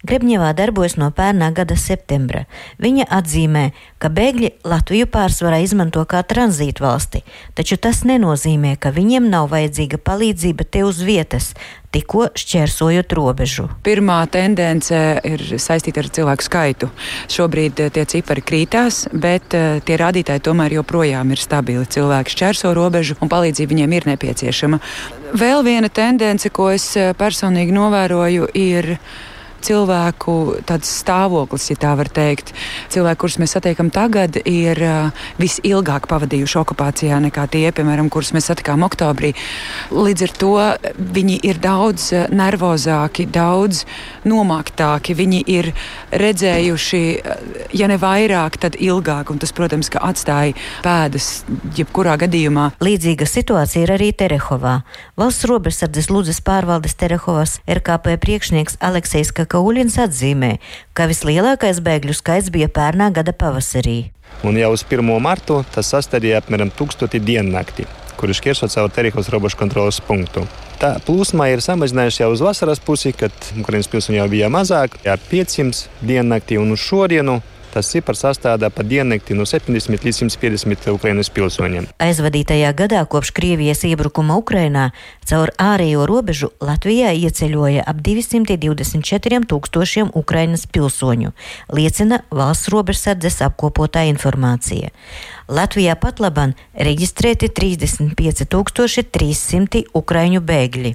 Grebņevā 0.01 0.53
darbojas 0.57 0.95
no 0.97 1.11
pērnā 1.13 1.51
gada 1.53 1.75
septembra. 1.77 2.47
Viņa 2.81 3.05
atzīmē, 3.13 3.67
ka 4.01 4.09
bēgļi 4.09 4.49
Latviju 4.65 5.05
pārsvarā 5.13 5.59
izmanto 5.61 6.01
kā 6.09 6.23
tranzītu 6.25 6.81
valsti, 6.81 7.21
taču 7.53 7.77
tas 7.77 8.01
nenozīmē, 8.09 8.73
ka 8.81 8.89
viņiem 8.95 9.29
nav 9.29 9.51
vajadzīga 9.53 10.01
palīdzība 10.01 10.65
te 10.73 10.81
uz 10.87 11.03
vietas, 11.05 11.51
tikko 11.93 12.31
šķērsojot 12.33 13.13
robežu. 13.13 13.67
Pirmā 13.85 14.19
tendence 14.31 14.97
ir 15.27 15.43
saistīta 15.61 16.01
ar 16.01 16.09
cilvēku 16.17 16.47
skaitu. 16.47 16.89
Šobrīd 17.31 17.83
eh, 17.83 17.91
tie 17.93 18.05
cipari 18.09 18.41
krītās, 18.41 19.03
bet 19.13 19.53
eh, 19.57 19.81
tie 19.85 19.97
rādītāji 20.01 20.45
tomēr 20.47 20.79
joprojām 20.79 21.33
ir 21.35 21.41
stabili. 21.41 21.85
Cilvēki 21.85 22.33
šķērso 22.33 22.73
robežu 22.77 23.19
un 23.21 23.31
palīdzība 23.31 23.75
viņiem 23.75 23.97
ir 23.97 24.07
nepieciešama. 24.15 24.81
Vēl 25.37 25.61
viena 25.67 25.91
tendence, 25.93 26.49
ko 26.49 26.71
es 26.73 26.87
eh, 26.97 27.11
personīgi 27.17 27.75
novēroju, 27.75 28.49
ir 28.57 28.95
cilvēku 29.61 30.35
stāvoklis, 30.81 31.69
ja 31.71 31.77
tā 31.79 31.93
var 31.99 32.09
teikt. 32.11 32.53
Cilvēki, 32.91 33.19
kurus 33.21 33.37
mēs 33.41 33.55
satiekam 33.57 33.91
tagad, 33.93 34.37
ir 34.45 34.79
visilgāk 35.39 36.07
pavadījuši 36.11 36.59
okupācijā 36.61 37.19
nekā 37.27 37.47
tie, 37.51 37.67
piemēram, 37.75 38.09
kurus 38.11 38.33
mēs 38.35 38.49
satikām 38.51 38.85
oktobrī. 38.87 39.33
Līdz 39.93 40.25
ar 40.27 40.35
to 40.41 40.53
viņi 41.17 41.39
ir 41.47 41.61
daudz 41.61 42.09
nervozāki, 42.31 43.27
daudz 43.29 43.85
nomāktāki. 44.27 45.15
Viņi 45.17 45.43
ir 45.51 45.71
redzējuši, 46.11 47.03
ja 47.77 47.89
ne 47.91 47.97
vairāk, 48.01 48.57
tad 48.61 48.77
ilgāk, 48.79 49.31
un 49.33 49.41
tas, 49.41 49.53
protams, 49.55 49.91
atstāja 50.01 50.57
pēdas 50.85 51.43
jebkurā 51.77 52.17
gadījumā. 52.21 52.71
Līdzīga 52.83 53.27
situācija 53.29 53.85
ir 53.85 53.95
arī 53.97 54.11
Terehovā. 54.17 54.81
Valsts 55.19 55.47
robežsardzes 55.49 56.09
Lūdzes 56.11 56.41
pārvaldes 56.45 56.97
Terehovas 56.99 57.59
RKP 57.69 58.17
priekšnieks 58.21 58.79
Aleksejs 58.83 59.33
Kauļins 59.51 59.97
atzīmē, 59.99 60.53
ka 60.95 61.09
vislielākais 61.11 61.81
bēgļu 61.83 62.13
skaits 62.15 62.47
bija 62.55 62.69
pērnā 62.71 63.09
gada 63.11 63.33
pavasarī. 63.35 64.13
Un 64.47 64.55
jau 64.55 64.69
uz 64.71 64.85
1. 64.87 65.03
martu 65.19 65.57
tas 65.75 65.89
sastādīja 65.91 66.39
apmēram 66.39 66.71
1000 66.77 67.19
diennakti, 67.19 67.83
kuri 68.15 68.37
šķērso 68.37 68.69
caur 68.71 68.93
Terihos 68.95 69.27
robežu 69.33 69.59
kontrolas 69.59 69.99
punktu. 70.07 70.45
Tā 70.79 70.93
plūsma 71.03 71.49
ir 71.51 71.59
samazinājusies 71.61 72.23
jau 72.23 72.29
uz 72.31 72.45
vasaras 72.47 72.79
pusi, 72.79 73.11
kad 73.11 73.35
Ukraiņas 73.59 73.91
pilsoņu 73.91 74.21
jau 74.21 74.29
bija 74.31 74.47
mazāk, 74.53 74.95
ap 75.03 75.27
500 75.27 75.99
diennakti 75.99 76.57
un 76.61 76.71
uz 76.77 76.87
šodienu 76.87 77.41
Tas 77.71 77.87
cipars 77.87 78.23
sastāvdā 78.25 78.67
pa 78.73 78.83
diennakti 78.83 79.35
no 79.37 79.45
70 79.47 80.03
līdz 80.03 80.17
150 80.25 80.89
Ukraiņas 80.91 81.29
pilsoņiem. 81.31 81.87
Aizvadītajā 82.03 82.71
gadā 82.75 83.03
kopš 83.07 83.31
Krievijas 83.37 83.85
iebrukuma 83.87 84.35
Ukrainā 84.41 84.89
caur 85.29 85.53
ārējo 85.55 86.03
robežu 86.09 86.51
Latvijā 86.59 87.13
ieceļoja 87.15 87.85
ap 87.87 88.01
224 88.03 89.47
tūkstošiem 89.47 90.11
Ukraiņas 90.21 90.67
pilsoņu, 90.67 91.31
liecina 91.71 92.21
valsts 92.31 92.71
robežsardzes 92.73 93.39
apkopotā 93.47 94.03
informācija. 94.11 94.91
Latvijā 95.47 95.95
pat 95.95 96.19
laban 96.19 96.57
reģistrēti 96.75 97.51
35 97.55 98.45
300 98.51 99.85
ukraiņu 99.95 100.43
bēgļi. 100.43 100.93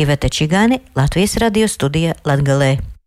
Iveta 0.00 0.30
Čigāni, 0.30 0.80
Latvijas 0.94 1.36
radio 1.42 1.68
studija 1.68 2.14
Latgalē. 2.24 2.99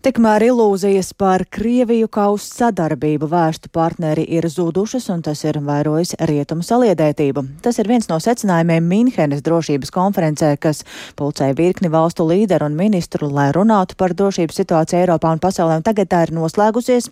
Tikmēr 0.00 0.46
ilūzijas 0.46 1.10
par 1.20 1.42
Krieviju 1.52 2.06
kā 2.08 2.22
uz 2.32 2.46
sadarbību 2.48 3.26
vērstu 3.28 3.68
partneri 3.68 4.22
ir 4.32 4.46
zudušas, 4.48 5.10
un 5.12 5.20
tas 5.20 5.42
ir 5.44 5.58
vairojis 5.60 6.14
rietumu 6.24 6.64
saliedētību. 6.64 7.42
Tas 7.60 7.76
ir 7.82 7.90
viens 7.90 8.08
no 8.08 8.16
secinājumiem 8.16 8.86
Minhenes 8.88 9.42
drošības 9.44 9.92
konferencē, 9.92 10.54
kas 10.56 10.80
pulcēja 11.20 11.52
virkni 11.58 11.90
valstu 11.92 12.24
līderu 12.30 12.70
un 12.70 12.78
ministru, 12.78 13.28
lai 13.28 13.50
runātu 13.52 13.98
par 14.00 14.14
drošības 14.16 14.62
situāciju 14.62 15.02
Eiropā 15.02 15.34
un 15.36 15.42
pasaulē, 15.44 15.76
un 15.82 15.84
tagad 15.84 16.08
tā 16.08 16.22
ir 16.24 16.32
noslēgusies, 16.38 17.10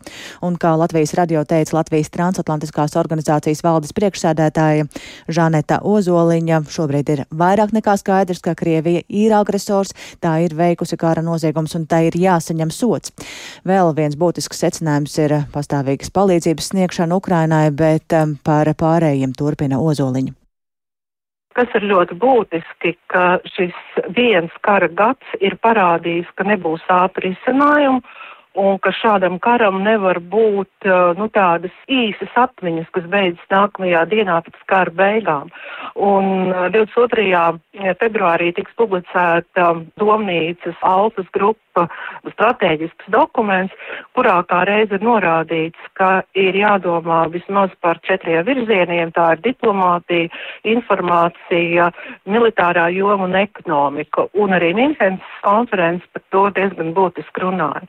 un 0.48 0.56
kā 0.56 0.72
Latvijas 0.80 1.12
radio 1.20 1.44
teica 1.44 1.76
Latvijas 1.76 2.08
transatlantiskās 2.16 2.96
organizācijas 2.96 3.60
valdes 3.68 3.92
priekšsēdētāja 4.00 4.88
Žaneta 5.28 5.82
Ozoliņa, 5.84 6.62
šobrīd 6.72 7.12
ir 7.18 7.24
vairāk 7.28 7.76
nekā 7.76 7.98
skaidrs, 8.00 8.40
ka 8.40 8.56
Krievija 8.56 9.04
ir 9.12 9.36
agresors, 9.36 9.92
tā 10.24 10.38
ir 10.48 10.56
veikusi 10.56 10.96
kara 10.96 11.20
noziegums, 11.20 11.76
un 11.76 11.84
tā 11.84 12.06
ir 12.08 12.16
jāsaņem 12.24 12.77
sots. 12.78 13.14
Vēl 13.68 13.94
viens 13.98 14.16
būtisks 14.18 14.62
secinājums 14.64 15.18
ir 15.22 15.34
pastāvīgas 15.54 16.12
palīdzības 16.14 16.72
sniegšana 16.72 17.18
Ukrainai, 17.18 17.68
bet 17.70 18.14
um, 18.16 18.36
par 18.44 18.70
pārējiem 18.78 19.34
turpina 19.38 19.80
Ozoliņa. 19.82 20.34
Kas 21.58 21.72
ir 21.74 21.88
ļoti 21.90 22.14
būtiski, 22.22 22.94
ka 23.10 23.40
šis 23.56 23.74
viens 24.14 24.52
kara 24.62 24.86
gads 24.86 25.38
ir 25.42 25.56
parādījis, 25.58 26.28
ka 26.38 26.46
nebūs 26.46 26.84
ātri 26.94 27.32
izcinājumu 27.34 28.04
un 28.58 28.78
ka 28.82 28.92
šādam 28.94 29.38
karam 29.42 29.82
nevar 29.84 30.18
būt 30.32 30.88
nu, 31.18 31.28
tādas 31.34 31.74
īsas 31.90 32.32
atmiņas, 32.38 32.88
kas 32.94 33.06
beidzas 33.10 33.52
nākamajā 33.52 34.04
dienā 34.10 34.38
pēc 34.46 34.58
kara 34.70 34.94
beigām. 35.00 35.52
Un 35.94 36.50
22. 36.74 37.94
februārī 38.00 38.50
tiks 38.56 38.74
publicēta 38.80 39.70
domnīcas 40.00 40.78
Altas 40.86 41.28
grupa 41.34 41.62
stratēģisks 42.34 43.10
dokuments, 43.14 43.74
kurā 44.16 44.38
kā 44.50 44.64
reiz 44.68 44.92
ir 44.94 45.04
norādīts, 45.04 45.90
ka 45.98 46.22
ir 46.38 46.56
jādomā 46.58 47.24
vismaz 47.32 47.72
par 47.84 48.00
četriem 48.06 48.44
virzieniem, 48.46 49.12
tā 49.16 49.32
ir 49.36 49.44
diplomātija, 49.46 50.30
informācija, 50.74 51.90
militārā 52.26 52.88
joma 52.94 53.28
un 53.28 53.36
ekonomika. 53.38 54.28
Un 54.38 54.54
arī 54.56 54.72
Minhenes 54.78 55.34
konferences 55.44 56.08
par 56.12 56.24
to 56.34 56.44
diezgan 56.56 56.94
būtiski 56.96 57.44
runāja. 57.44 57.86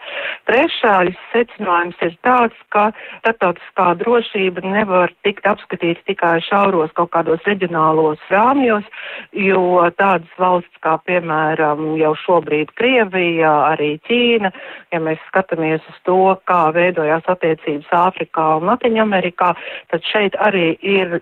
Trešais 0.50 1.18
secinājums 1.34 2.00
ir 2.06 2.16
tāds, 2.26 2.56
ka 2.74 2.90
starptautiskā 3.20 3.92
drošība 4.00 4.64
nevar 4.66 5.14
tikt 5.26 5.48
apskatīta 5.50 6.06
tikai 6.10 6.38
šauros 6.46 6.94
kaut 6.98 7.12
kādos 7.16 7.44
reģionālos 7.48 8.22
rāmjos, 8.32 8.88
jo 9.34 9.62
tādas 10.00 10.30
valsts 10.42 10.82
kā 10.84 10.98
piemēram 11.08 11.96
jau 12.00 12.14
šobrīd 12.26 12.74
Krievija, 12.80 13.54
arī 13.80 13.96
Ķīna, 14.08 14.52
ja 14.94 15.02
mēs 15.04 15.24
skatāmies 15.32 15.82
uz 15.90 15.98
to, 16.08 16.20
kā 16.50 16.70
veidojās 16.76 17.26
attiecības 17.32 17.90
Āfrikā 18.04 18.52
un 18.60 18.70
Latviņamerikā, 18.70 19.54
tad 19.92 20.08
šeit 20.12 20.38
arī 20.44 20.74
ir 20.84 21.20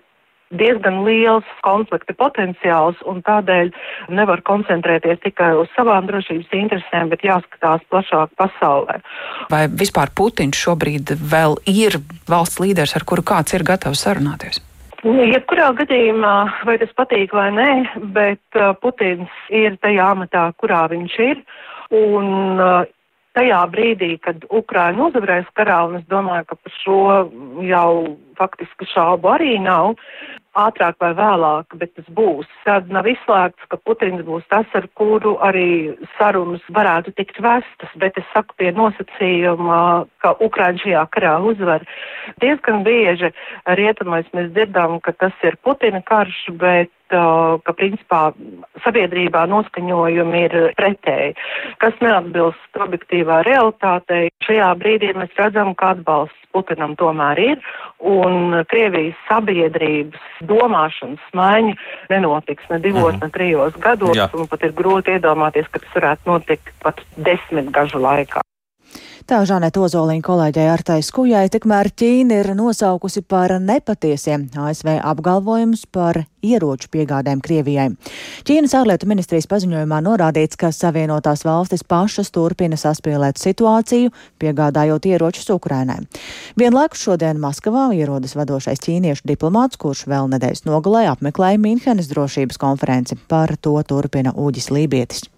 diezgan 0.54 1.02
liels 1.04 1.48
konflikta 1.64 2.14
potenciāls 2.16 3.00
un 3.08 3.20
tādēļ 3.24 3.70
nevar 4.16 4.40
koncentrēties 4.48 5.20
tikai 5.24 5.50
uz 5.60 5.68
savām 5.76 6.08
drošības 6.08 6.54
interesēm, 6.56 7.10
bet 7.12 7.26
jāskatās 7.26 7.84
plašāk 7.92 8.32
pasaulē. 8.40 9.00
Vai 9.52 9.66
vispār 9.68 10.12
Putins 10.16 10.56
šobrīd 10.56 11.12
vēl 11.20 11.58
ir 11.68 12.00
valsts 12.28 12.62
līderis, 12.64 12.96
ar 12.96 13.04
kuru 13.08 13.26
kāds 13.26 13.56
ir 13.56 13.66
gatavs 13.68 14.06
sarunāties? 14.06 14.62
Nu, 15.06 15.22
jebkurā 15.22 15.70
gadījumā, 15.78 16.34
vai 16.66 16.74
tas 16.80 16.90
patīk 16.98 17.30
vai 17.36 17.52
nē, 17.54 17.70
bet 18.16 18.58
uh, 18.58 18.72
Putins 18.82 19.30
ir 19.54 19.76
tajā 19.78 20.08
amatā, 20.16 20.48
kurā 20.58 20.88
viņš 20.90 21.18
ir. 21.22 21.44
Un 21.94 22.60
uh, 22.60 22.86
tajā 23.38 23.60
brīdī, 23.72 24.16
kad 24.24 24.42
Ukraina 24.50 25.08
uzvarēs 25.08 25.48
karā, 25.58 25.82
un 25.88 26.00
es 26.00 26.06
domāju, 26.10 26.48
ka 26.50 26.58
par 26.58 26.74
šo 26.82 27.00
jau 27.66 27.92
faktiski 28.38 28.88
šaubu 28.92 29.30
arī 29.30 29.56
nav, 29.62 29.94
ātrāk 30.58 30.96
vai 31.02 31.12
vēlāk, 31.14 31.76
bet 31.78 31.92
tas 31.94 32.06
būs. 32.14 32.48
Tad 32.66 32.90
nav 32.94 33.06
izslēgts, 33.10 33.68
ka 33.70 33.78
Putins 33.78 34.24
būs 34.26 34.46
tas, 34.50 34.66
ar 34.74 34.88
kuru 34.98 35.36
arī 35.44 35.94
sarunas 36.16 36.64
varētu 36.74 37.14
tikt 37.18 37.38
vestas, 37.44 37.94
bet 38.02 38.18
es 38.18 38.26
saku 38.34 38.56
pie 38.58 38.72
nosacījuma, 38.74 39.80
ka 40.24 40.34
Ukraina 40.42 40.82
šajā 40.82 41.04
karā 41.14 41.36
uzvar. 41.52 41.86
Diezgan 42.42 42.82
bieži 42.86 43.30
rietumais 43.78 44.26
mēs 44.34 44.50
dzirdam, 44.54 44.98
ka 45.04 45.14
tas 45.14 45.46
ir 45.46 45.58
Putina 45.62 46.02
karš, 46.02 46.48
bet 46.58 46.90
ka 47.12 47.74
principā 47.76 48.22
sabiedrībā 48.84 49.44
noskaņojumi 49.50 50.42
ir 50.46 50.56
pretēji, 50.78 51.36
kas 51.82 51.96
neatbilst 52.04 52.80
objektīvā 52.86 53.42
realitātei. 53.48 54.28
Šajā 54.46 54.68
brīdī 54.80 55.12
mēs 55.16 55.34
redzam, 55.38 55.74
ka 55.78 55.94
atbalsts 55.96 56.36
Putinam 56.48 56.94
tomēr 56.96 57.38
ir, 57.42 57.58
un 58.00 58.56
Krievijas 58.70 59.18
sabiedrības 59.28 60.40
domāšanas 60.48 61.26
maiņa 61.36 61.74
nenotiks 62.08 62.70
ne 62.72 62.80
divos, 62.82 63.12
mm. 63.12 63.20
ne 63.20 63.30
trijos 63.34 63.76
gados, 63.84 64.16
Jā. 64.16 64.30
un 64.32 64.48
pat 64.48 64.64
ir 64.64 64.72
grūti 64.78 65.18
iedomāties, 65.18 65.68
ka 65.68 65.84
tas 65.84 65.96
varētu 66.00 66.32
notikt 66.32 66.72
pat 66.82 67.04
desmit 67.20 67.68
gažu 67.74 68.00
laikā. 68.00 68.40
Tā 69.28 69.42
Žaneta 69.44 69.82
Ozoliņa 69.84 70.24
kolēģei 70.24 70.70
Artai 70.72 71.02
Skujai, 71.04 71.50
tikmēr 71.52 71.90
Ķīna 71.92 72.38
ir 72.40 72.46
nosaukusi 72.56 73.20
par 73.28 73.52
nepatiesiem 73.60 74.46
ASV 74.56 74.94
apgalvojumus 75.04 75.82
par 75.92 76.22
ieroču 76.40 76.88
piegādēm 76.96 77.42
Krievijai. 77.44 77.90
Ķīnas 78.48 78.72
ārlietu 78.80 79.04
ministrijas 79.12 79.50
paziņojumā 79.52 80.00
norādīts, 80.08 80.56
ka 80.56 80.72
Savienotās 80.72 81.44
valstis 81.44 81.84
pašas 81.84 82.32
turpina 82.32 82.80
saspīlēt 82.80 83.36
situāciju, 83.36 84.16
piegādājot 84.40 85.12
ieročus 85.12 85.52
Ukrainai. 85.52 86.00
Vienlaikus 86.56 87.04
šodien 87.04 87.36
Maskavā 87.44 87.90
ierodas 88.00 88.32
vadošais 88.32 88.80
ķīniešu 88.80 89.28
diplomāts, 89.28 89.76
kurš 89.76 90.06
vēl 90.08 90.32
nedēļas 90.38 90.64
nogalē 90.64 91.04
apmeklēja 91.12 91.60
Mīnhenes 91.68 92.08
drošības 92.16 92.64
konferenci. 92.64 93.20
Par 93.28 93.58
to 93.60 93.76
turpina 93.84 94.32
Uģis 94.32 94.72
Lībietis. 94.72 95.28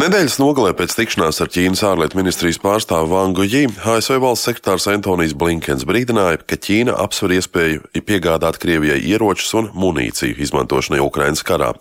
Nedēļas 0.00 0.38
nogalē 0.40 0.70
pēc 0.72 0.94
tikšanās 0.96 1.42
ar 1.44 1.50
Ķīnas 1.52 1.82
ārlietu 1.84 2.16
ministrijas 2.16 2.56
pārstāvu 2.62 3.10
Vangu 3.10 3.44
Jī, 3.44 3.66
ASV 3.84 4.16
valsts 4.22 4.46
sekretārs 4.48 4.86
Antonijs 4.88 5.34
Blinkens 5.36 5.84
brīdināja, 5.84 6.38
ka 6.48 6.56
Ķīna 6.56 6.94
apsver 7.02 7.34
iespēju 7.36 8.00
piegādāt 8.08 8.56
Krievijai 8.62 8.96
ieročus 9.12 9.52
un 9.60 9.68
munīciju 9.76 10.38
izmantošanai 10.40 11.02
Ukrainas 11.04 11.44
karā. 11.44 11.74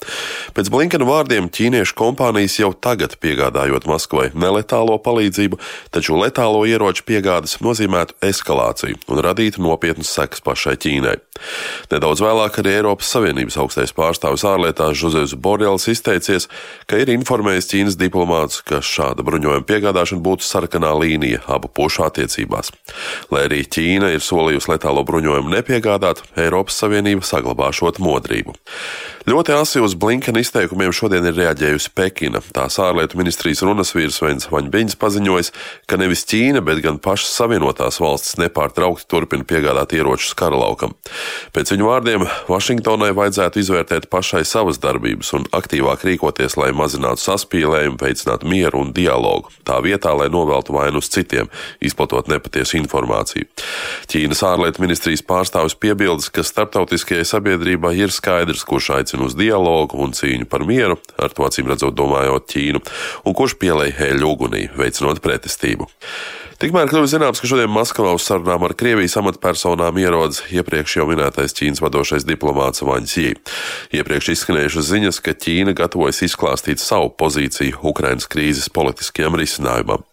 Pēc 0.51 0.71
Blinkena 0.73 1.07
vārdiem 1.07 1.47
ķīniešu 1.55 1.95
kompānijas 2.01 2.57
jau 2.59 2.73
tagad 2.75 3.15
piegādājot 3.23 3.87
Maskavai 3.87 4.27
neletālo 4.35 4.99
palīdzību, 4.99 5.61
taču 5.95 6.19
letālo 6.19 6.65
ieroču 6.67 7.07
piegādes 7.07 7.61
nozīmētu 7.63 8.19
eskalāciju 8.27 8.99
un 9.07 9.23
radītu 9.23 9.63
nopietnas 9.63 10.11
sekas 10.11 10.43
pašai 10.43 10.75
Ķīnai. 10.83 11.15
Nedaudz 11.91 12.21
vēlāk 12.21 12.59
arī 12.61 12.75
Eiropas 12.75 13.09
Savienības 13.15 13.57
augstais 13.63 13.95
pārstāvis 13.95 14.45
ārlietās 14.45 14.99
Žozefs 14.99 15.33
Borjels 15.39 15.87
izteicies, 15.89 16.47
ka 16.85 16.99
ir 17.01 17.09
informējis 17.15 17.71
Ķīnas 17.71 18.00
diplomāts, 18.01 18.59
ka 18.65 18.81
šāda 18.83 19.25
bruņojuma 19.27 19.65
piegādāšana 19.69 20.23
būtu 20.25 20.47
sarkanā 20.47 20.91
līnija 20.97 21.43
abu 21.51 21.69
pušu 21.71 22.05
attiecībās. 22.07 22.73
Lai 23.31 23.45
arī 23.47 23.63
Ķīna 23.65 24.11
ir 24.15 24.25
solījusi 24.25 24.73
letālo 24.73 25.05
bruņojumu 25.07 25.53
nepiegādāt, 25.55 26.23
Eiropas 26.39 26.81
Savienība 26.81 27.25
saglabāšot 27.27 28.01
modrību. 28.03 28.57
Ļoti 29.21 29.53
asi 29.53 29.77
uz 29.77 29.93
Blinkena 29.93 30.41
izteikumiem 30.41 30.89
šodien 30.95 31.27
ir 31.29 31.35
reaģējusi 31.37 31.91
Pekina. 31.93 32.39
Tās 32.55 32.79
ārlietu 32.81 33.19
ministrijas 33.19 33.59
runas 33.61 33.93
vīrs 33.93 34.17
Vens 34.23 34.47
Vaņbiņš 34.49 34.95
paziņojis, 34.97 35.51
ka 35.85 35.99
nevis 36.01 36.23
Ķīna, 36.25 36.63
bet 36.65 36.81
gan 36.81 36.97
pašas 36.97 37.35
Savienotās 37.37 37.99
valstis 38.01 38.39
nepārtraukti 38.41 39.05
turpina 39.11 39.45
piegādāt 39.45 39.93
ieročus 39.93 40.33
karalaukam. 40.39 40.95
Pēc 41.53 41.69
viņu 41.69 41.85
vārdiem 41.85 42.25
Vašingtonai 42.49 43.11
vajadzētu 43.13 43.61
izvērtēt 43.61 44.07
pašai 44.09 44.41
savas 44.41 44.81
darbības 44.81 45.29
un 45.37 45.45
aktīvāk 45.53 46.07
rīkoties, 46.07 46.57
lai 46.57 46.71
mazinātu 46.73 47.21
saspīlējumu, 47.21 48.01
veicinātu 48.01 48.49
mieru 48.49 48.81
un 48.81 48.89
dialogu, 48.97 49.53
tā 49.69 49.77
vietā, 49.85 50.15
lai 50.17 50.31
noveltu 50.33 50.73
vainu 50.79 50.97
uz 50.97 51.11
citiem, 51.13 51.51
izplatot 51.77 52.25
nepatiesu 52.31 52.79
informāciju. 52.81 53.45
Ķīnas 54.09 54.43
ārlietu 54.49 54.81
ministrijas 54.81 55.21
pārstāvis 55.29 55.77
piebildes, 55.77 56.33
ka 56.33 56.41
starptautiskajai 56.41 57.29
sabiedrībai 57.35 57.93
ir 58.01 58.09
skaidrs, 58.09 58.65
kurš 58.65 58.91
aicina 58.97 59.20
aicina 59.21 59.27
uz 59.27 59.35
dialogu 59.35 60.01
un 60.01 60.13
cīņu 60.13 60.47
par 60.49 60.65
mieru, 60.65 60.97
ar 61.17 61.31
to 61.31 61.45
acīm 61.45 61.69
redzot 61.69 61.95
domājot 61.95 62.49
Ķīnu, 62.49 62.81
un 63.25 63.33
kurš 63.33 63.57
pielēja 63.59 64.11
eļļu 64.11 64.27
ugunī, 64.27 64.69
veicinot 64.75 65.21
pretestību. 65.21 65.87
Tikmēr 66.61 66.87
kļuvis 66.89 67.15
zināms, 67.15 67.41
ka 67.41 67.47
šodien 67.49 67.71
Maskavā 67.73 68.13
uz 68.13 68.21
sarunām 68.21 68.61
ar 68.67 68.75
Krievijas 68.77 69.17
amatpersonām 69.17 69.97
ierodas 69.97 70.43
iepriekš 70.51 70.99
jau 70.99 71.07
minētais 71.09 71.55
Ķīnas 71.57 71.81
vadošais 71.81 72.27
diplomāts 72.27 72.85
Vaņs 72.85 73.17
Jī. 73.17 73.33
Iepriekš 73.97 74.35
izskanējušas 74.35 74.91
ziņas, 74.91 75.21
ka 75.25 75.33
Ķīna 75.33 75.73
gatavojas 75.73 76.21
izklāstīt 76.27 76.77
savu 76.77 77.09
pozīciju 77.17 77.81
Ukrainas 77.81 78.29
krīzes 78.29 78.69
politiskajam 78.69 79.41
risinājumam. 79.41 80.05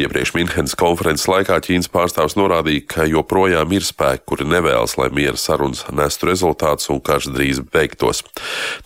Iepriekš 0.00 0.34
Minhenes 0.36 0.76
konferences 0.78 1.26
laikā 1.30 1.58
Ķīnas 1.64 1.90
pārstāvs 1.92 2.36
norādīja, 2.38 2.84
ka 2.94 3.06
joprojām 3.08 3.72
ir 3.74 3.84
spēki, 3.86 4.24
kuri 4.28 4.46
nevēlas, 4.48 4.96
lai 5.00 5.08
miera 5.14 5.38
sarunas 5.40 5.84
nestu 5.94 6.30
rezultātus 6.30 6.90
un 6.92 7.00
karš 7.04 7.30
drīz 7.34 7.62
beigtos. 7.72 8.22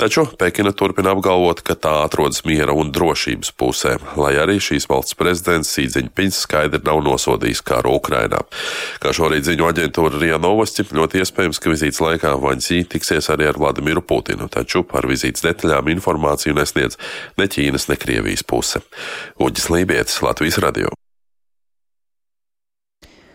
Taču 0.00 0.26
Pekina 0.40 0.72
turpina 0.72 1.12
apgalvot, 1.14 1.62
ka 1.66 1.76
tā 1.76 1.94
atrodas 2.04 2.44
miera 2.48 2.74
un 2.76 2.92
drošības 2.94 3.52
pusē, 3.58 3.96
lai 4.20 4.34
arī 4.40 4.58
šīs 4.62 4.88
valsts 4.90 5.18
prezidents 5.18 5.72
Sīdziņpiņš 5.74 6.40
skaidri 6.46 6.82
nav 6.86 7.02
nosodījis 7.04 7.62
kāru 7.66 7.96
Ukrainā. 7.98 8.42
Kā 9.02 9.12
šorīt 9.16 9.46
ziņo 9.48 9.70
aģentūra 9.70 10.20
Rija 10.20 10.40
Novosti, 10.42 10.86
ļoti 10.94 11.22
iespējams, 11.22 11.60
ka 11.60 11.72
vizītes 11.72 12.02
laikā 12.04 12.34
Vaņķī 12.40 12.80
tiksies 12.94 13.30
arī 13.32 13.48
ar 13.50 13.60
Vladimiru 13.60 14.02
Putinu, 14.04 14.48
taču 14.52 14.84
par 14.88 15.08
vizītes 15.10 15.44
detaļām 15.44 15.90
informāciju 15.94 16.56
nesniedz 16.56 16.98
ne 17.40 17.48
Ķīnas, 17.50 17.88
ne 17.90 17.98
Krievijas 18.00 18.44
puse. 18.46 18.82
Uģis 19.42 19.70
Lībietis, 19.72 20.20
Latvijas 20.24 20.53
radio. 20.58 20.92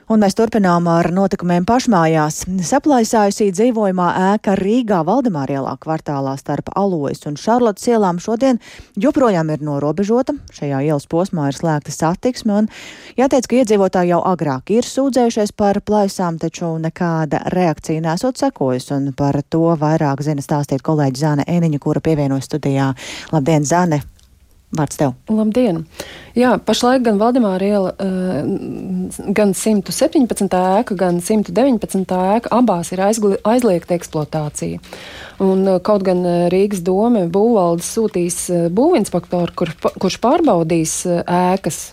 Un 0.10 0.24
mēs 0.24 0.34
turpinām 0.34 0.88
ar 0.90 1.12
notikumiem 1.14 1.68
pašmājās. 1.70 2.40
Saplaisājusī 2.66 3.52
dzīvojumā 3.54 4.08
ēka 4.32 4.56
Rīgā 4.58 5.04
Valdemārielā 5.06 5.76
kvartālā 5.84 6.34
starp 6.40 6.72
Alojas 6.74 7.22
un 7.30 7.38
Šarlotas 7.38 7.86
ielām 7.92 8.18
šodien 8.18 8.58
joprojām 8.98 9.54
ir 9.54 9.62
norobežota. 9.62 10.34
Šajā 10.58 10.82
ielas 10.88 11.06
posmā 11.06 11.52
ir 11.52 11.60
slēgta 11.60 11.94
satiksme 11.94 12.58
un 12.64 12.74
jāteic, 13.22 13.46
ka 13.46 13.62
iedzīvotāji 13.62 14.16
jau 14.16 14.24
agrāk 14.34 14.74
ir 14.74 14.90
sūdzējušies 14.90 15.54
par 15.54 15.78
plaisām, 15.86 16.42
taču 16.42 16.74
nekāda 16.82 17.46
reakcija 17.54 18.02
nesot 18.02 18.42
sekojas. 18.42 18.90
Un 18.98 19.12
par 19.14 19.44
to 19.46 19.76
vairāk 19.78 20.26
zina 20.26 20.42
stāstīt 20.42 20.82
kolēģi 20.82 21.22
Zāne 21.22 21.46
Eniņa, 21.46 21.86
kura 21.86 22.02
pievienojas 22.02 22.50
studijā. 22.50 22.96
Labdien, 23.30 23.62
Zāne! 23.62 24.08
Vārds 24.70 25.00
tev. 25.00 25.16
Labdien! 25.34 25.80
Jā, 26.38 26.52
pašlaik 26.62 27.02
gan 27.08 27.18
Valdemāra 27.18 27.66
iela, 27.66 27.94
gan 29.34 29.56
117. 29.58 30.46
ēka, 30.46 30.94
gan 31.00 31.18
119. 31.26 32.06
ēka 32.06 32.52
abās 32.54 32.94
ir 32.94 33.02
aizliegta 33.02 33.98
eksploatācija. 33.98 34.78
Un, 35.42 35.66
kaut 35.82 36.06
gan 36.06 36.22
Rīgas 36.54 36.84
doma 36.86 37.26
būvvaldes 37.34 37.90
sūtīs 37.98 38.40
būvinspektoru, 38.78 39.58
kur, 39.58 39.74
kurš 39.98 40.22
pārbaudīs 40.22 41.00
ēkas 41.26 41.84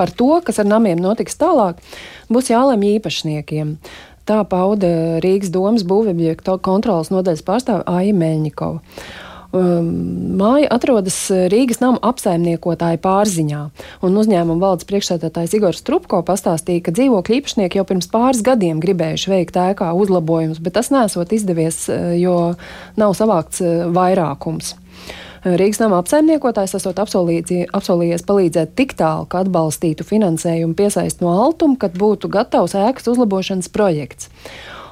par 0.00 0.16
to, 0.16 0.32
kas 0.46 0.64
ar 0.64 0.72
namiem 0.72 1.04
notiks 1.04 1.36
tālāk, 1.36 1.84
būs 2.32 2.48
jālemj 2.54 2.94
īpašniekiem. 2.96 3.76
Tā 4.24 4.40
pauda 4.48 5.20
Rīgas 5.20 5.52
domas 5.52 5.84
būvobjektu 5.84 6.56
kontrolas 6.64 7.12
nodaļas 7.12 7.44
pārstāve 7.44 7.84
Aija 7.92 8.16
Meļņikova. 8.16 8.80
Um, 9.50 9.86
māja 10.38 10.68
atrodas 10.70 11.16
uh, 11.32 11.48
Rīgas 11.50 11.80
nama 11.82 11.98
apsaimniekotāja 12.06 13.00
pārziņā, 13.02 13.62
un 14.06 14.18
uzņēmuma 14.20 14.62
valdes 14.62 14.86
priekšsēdētājs 14.86 15.56
Igors 15.58 15.82
Trupko 15.82 16.20
pastāstīja, 16.26 16.84
ka 16.86 16.94
dzīvokļu 16.94 17.40
īpašnieki 17.40 17.80
jau 17.80 17.86
pirms 17.88 18.06
pāris 18.12 18.44
gadiem 18.46 18.78
gribējuši 18.78 19.32
veikt 19.32 19.58
ēkā 19.58 19.90
uzlabojumus, 19.98 20.62
bet 20.62 20.78
tas 20.78 20.92
nesot 20.94 21.34
izdevies, 21.34 21.82
uh, 21.90 22.12
jo 22.14 22.36
nav 23.00 23.18
savākts 23.18 23.64
uh, 23.64 23.88
vairākums. 23.90 24.76
Rīgas 25.42 25.80
nama 25.80 25.98
apsaimniekotājs 25.98 26.76
esot 26.76 26.98
apsolījies 27.00 28.26
palīdzēt 28.28 28.74
tik 28.76 28.92
tālu, 28.98 29.24
ka 29.26 29.40
atbalstītu 29.42 30.04
finansējumu 30.04 30.76
piesaist 30.76 31.24
no 31.24 31.32
altuma, 31.32 31.78
kad 31.80 31.96
būtu 31.96 32.28
gatavs 32.30 32.76
ēkas 32.76 33.08
uzlabošanas 33.14 33.72
projekts. 33.72 34.28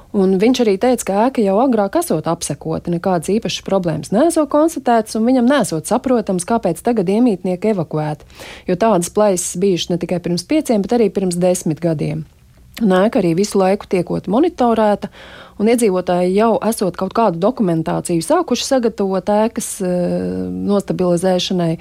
Un 0.09 0.39
viņš 0.41 0.63
arī 0.63 0.73
teica, 0.81 1.05
ka 1.05 1.17
ēka 1.27 1.43
jau 1.45 1.59
agrāk 1.61 1.99
esot 1.99 2.25
apsekota, 2.31 2.89
nekādas 2.89 3.29
īpašas 3.29 3.65
problēmas 3.67 4.09
nesot 4.09 4.49
konstatētas, 4.49 5.13
un 5.19 5.27
viņam 5.29 5.45
nesot 5.51 5.85
saprotams, 5.85 6.47
kāpēc 6.49 6.81
tagad 6.81 7.11
iemītnieki 7.13 7.75
evakuēti. 7.75 8.25
Jo 8.65 8.77
tādas 8.81 9.13
plaisas 9.13 9.53
bijušas 9.61 9.93
ne 9.93 9.99
tikai 10.01 10.17
pirms 10.25 10.47
pieciem, 10.49 10.81
bet 10.81 10.97
arī 10.97 11.11
pirms 11.13 11.37
desmit 11.37 11.83
gadiem. 11.83 12.25
Nēka 12.79 13.19
arī 13.19 13.33
visu 13.37 13.59
laiku 13.59 13.85
tiekot 13.91 14.29
monitorēta, 14.31 15.09
un 15.59 15.69
iedzīvotāji 15.69 16.33
jau 16.37 16.53
esot 16.65 16.97
kaut 16.97 17.13
kādu 17.13 17.41
dokumentāciju 17.43 18.23
sākuši 18.23 18.65
sagatavot 18.65 19.29
ēkas 19.35 19.67
e, 19.83 19.91
nostabilizēšanai, 20.71 21.73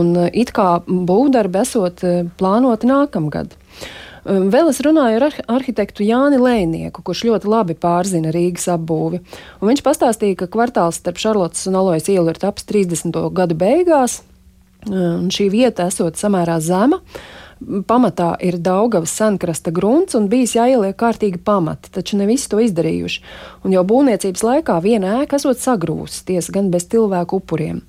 un 0.00 0.12
e, 0.18 0.26
it 0.42 0.50
kā 0.56 0.82
būvdarbi 0.84 1.62
esot 1.62 2.04
e, 2.04 2.14
plānoti 2.40 2.90
nākamgad. 2.90 3.54
Um, 4.24 4.48
vēl 4.52 4.68
es 4.68 4.80
runāju 4.84 5.20
ar 5.20 5.36
arhitektu 5.56 6.04
Jāni 6.04 6.40
Lēnieku, 6.40 7.04
kurš 7.06 7.24
ļoti 7.28 7.50
labi 7.50 7.76
pārzina 7.80 8.32
Rīgas 8.34 8.68
apbūvi. 8.74 9.22
Un 9.60 9.72
viņš 9.72 9.84
pastāstīja, 9.86 10.42
ka 10.42 10.50
kvartāls 10.52 11.00
starp 11.00 11.20
Šarlotas 11.22 11.68
un 11.70 11.78
Alojas 11.80 12.10
ielu 12.12 12.28
ir 12.32 12.40
taps 12.40 12.68
30. 12.68 13.16
gadu 13.36 13.56
beigās, 13.56 14.20
un 14.88 15.30
šī 15.32 15.50
vieta 15.52 15.88
esot 15.88 16.20
samērā 16.20 16.58
zema. 16.64 17.00
Pamatā 17.60 18.38
ir 18.40 18.56
Daugavas 18.56 19.12
senkrasta 19.12 19.68
grunts 19.76 20.16
un 20.16 20.30
bijis 20.32 20.54
jāieliek 20.56 20.96
kārtīgi 20.96 21.42
pamati, 21.44 21.90
taču 21.92 22.16
ne 22.16 22.24
visi 22.24 22.48
to 22.48 22.60
izdarījuši. 22.64 23.20
Un 23.68 23.74
jau 23.74 23.82
būvniecības 23.84 24.44
laikā 24.46 24.78
viena 24.80 25.18
ēka 25.18 25.36
esot 25.36 25.60
sagrūsties 25.60 26.48
gan 26.54 26.70
bez 26.72 26.88
cilvēku 26.88 27.42
upuriem. 27.42 27.82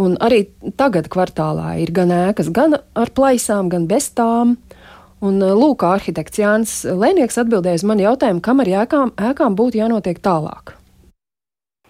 Un 0.00 0.16
arī 0.24 0.46
tagad 0.80 1.10
kvartālā 1.12 1.74
ir 1.82 1.92
gan 1.92 2.14
ēkas, 2.16 2.48
gan 2.48 2.78
ar 2.80 3.12
plaisām, 3.12 3.68
gan 3.68 3.84
bez 3.90 4.08
tām. 4.16 4.56
Un 5.20 5.40
eh, 5.44 5.52
lūk, 5.52 5.84
arhitekts 5.84 6.40
Jānis 6.40 6.74
Lēnieks 6.84 7.36
atbildēja 7.42 7.82
uz 7.82 7.86
mani 7.88 8.06
jautājumu, 8.06 8.40
kam 8.44 8.62
ar 8.62 8.70
ēkām, 8.84 9.12
ēkām 9.30 9.56
būtu 9.58 9.82
jānotiek 9.82 10.20
tālāk. 10.24 10.76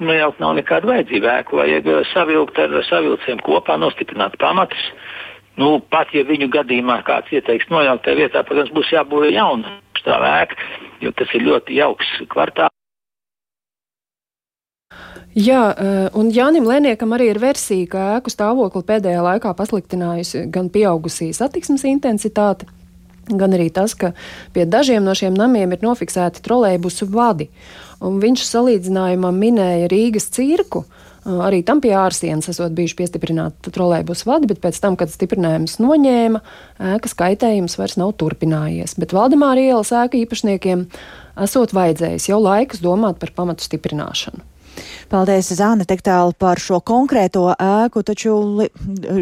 Nu, 0.01 0.15
jau 0.17 0.31
nav 0.41 0.57
nekāda 0.57 0.89
vajadzība 0.89 1.37
ēku, 1.39 1.61
vajag 1.61 1.91
eh, 1.93 2.01
savilkt 2.11 2.59
ar 2.59 2.75
savilcējiem 2.89 3.45
kopā, 3.47 3.77
nostiprināt 3.79 4.35
pamatus. 4.43 4.83
Nu, 5.61 5.77
pat 5.93 6.11
ja 6.17 6.25
viņu 6.27 6.49
gadījumā 6.51 7.03
kāds 7.07 7.31
ieteiks 7.35 7.71
nojaukt 7.71 8.07
tajā 8.07 8.19
vietā, 8.23 8.43
protams, 8.49 8.73
būs 8.75 8.91
jābūvē 8.95 9.31
jauna 9.35 9.77
stāv 10.01 10.25
ēka, 10.25 10.57
jo 11.05 11.13
tas 11.15 11.35
ir 11.37 11.45
ļoti 11.47 11.79
jauks 11.79 12.13
kvartāls. 12.33 12.75
Jā, 15.39 15.63
eh, 15.71 16.09
un 16.19 16.33
Jānim 16.35 16.67
Lēniekam 16.67 17.15
arī 17.15 17.31
ir 17.31 17.39
versija, 17.39 17.87
ka 17.93 18.09
ēku 18.17 18.33
stāvokli 18.35 18.83
pēdējā 18.83 19.23
laikā 19.23 19.55
pasliktinājusi 19.55 20.49
gan 20.51 20.67
pieaugusī 20.75 21.31
satiksmes 21.37 21.87
intensitāte, 21.87 22.67
gan 23.39 23.55
arī 23.57 23.69
tas, 23.75 23.95
ka 23.95 24.13
pie 24.55 24.67
dažiem 24.67 25.05
no 25.05 25.15
šiem 25.17 25.37
namiem 25.37 25.77
ir 25.77 25.85
nofiksēti 25.85 26.43
trolēļbusu 26.47 27.11
vadi. 27.13 27.51
Un 28.01 28.19
viņš 28.23 28.47
salīdzinājumā 28.49 29.31
minēja 29.37 29.91
Rīgas 29.93 30.31
cirku. 30.35 30.87
Arī 31.21 31.61
tam 31.69 31.83
pie 31.85 31.93
ārsienas 32.01 32.49
esot 32.49 32.73
bijuši 32.73 32.97
piestiprināti 32.97 33.73
trolēļbusu 33.75 34.25
vadi, 34.25 34.49
bet 34.49 34.63
pēc 34.63 34.79
tam, 34.81 34.97
kad 34.97 35.13
stiprinājums 35.13 35.77
noņēma, 35.83 36.41
ēkas 36.95 37.13
kaitējums 37.19 37.77
vairs 37.77 37.99
nav 38.01 38.15
turpinājies. 38.23 38.97
Bet 38.97 39.13
Valdemāra 39.13 39.61
ielas 39.61 39.93
ēka 39.93 40.17
īpašniekiem 40.23 40.87
esot 41.45 41.77
vajadzējis 41.77 42.31
jau 42.33 42.41
laikus 42.41 42.81
domāt 42.81 43.21
par 43.21 43.35
pamatu 43.37 43.69
stiprināšanu. 43.69 44.41
Paldies, 45.11 45.51
Zāne, 45.59 45.85
tik 45.89 46.01
tālu 46.07 46.33
par 46.39 46.61
šo 46.63 46.79
konkrēto 46.87 47.51
ēku, 47.53 48.05
taču 48.07 48.37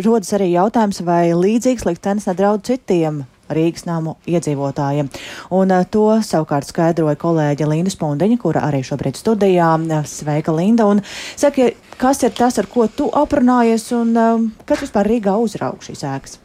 rodas 0.05 0.35
arī 0.37 0.53
jautājums, 0.53 1.01
vai 1.03 1.33
līdzīgs 1.33 1.89
liktenis 1.89 2.29
nedraud 2.29 2.63
citiem 2.69 3.25
Rīgas 3.55 3.87
namu 3.89 4.17
iedzīvotājiem. 4.29 5.11
Un 5.59 5.75
uh, 5.75 5.85
to 5.91 6.07
savukārt 6.25 6.69
skaidroja 6.69 7.19
kolēģe 7.21 7.69
Linda 7.69 7.93
Spundeņa, 7.95 8.41
kura 8.43 8.65
arī 8.69 8.83
šobrīd 8.87 9.21
studijā. 9.21 9.71
Sveika, 10.09 10.55
Linda! 10.55 10.89
Un 10.89 11.05
saki, 11.37 11.73
kas 12.01 12.25
ir 12.27 12.35
tas, 12.37 12.59
ar 12.61 12.69
ko 12.71 12.89
tu 12.89 13.09
aprunājies 13.13 13.91
un 13.97 14.13
um, 14.17 14.51
kas 14.69 14.85
vispār 14.87 15.11
Rīgā 15.11 15.39
uzraug 15.41 15.83
šīs 15.85 16.07
ēkas? 16.09 16.39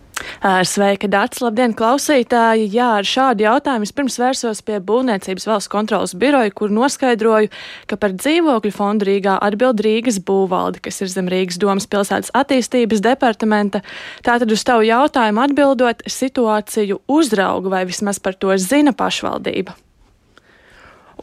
Sveika, 0.67 1.07
Dārts! 1.07 1.41
Labdien, 1.43 1.73
klausītāji! 1.77 2.69
Jā, 2.73 2.89
ar 2.99 3.07
šādu 3.07 3.45
jautājumu 3.45 3.87
pirms 3.95 4.17
vērsos 4.21 4.61
pie 4.65 4.79
Būvniecības 4.83 5.47
valsts 5.49 5.71
kontrolas 5.71 6.15
biroja, 6.19 6.51
kur 6.55 6.73
noskaidroju, 6.73 7.51
ka 7.87 7.99
par 7.99 8.15
dzīvokļu 8.17 8.73
fondu 8.75 9.07
Rīgā 9.09 9.37
atbild 9.43 9.83
Rīgas 9.85 10.19
būvvalde, 10.23 10.81
kas 10.83 11.01
ir 11.03 11.11
zem 11.13 11.31
Rīgas 11.31 11.61
domas 11.61 11.87
pilsētas 11.87 12.33
attīstības 12.35 13.03
departamenta. 13.05 13.83
Tātad 14.25 14.51
uz 14.51 14.65
tavu 14.67 14.87
jautājumu 14.89 15.45
atbildot, 15.45 16.05
situāciju 16.09 17.03
uzrauga 17.07 17.77
vai 17.77 17.87
vismaz 17.89 18.21
par 18.23 18.35
to 18.39 18.55
zina 18.57 18.95
pašvaldība. 18.95 19.77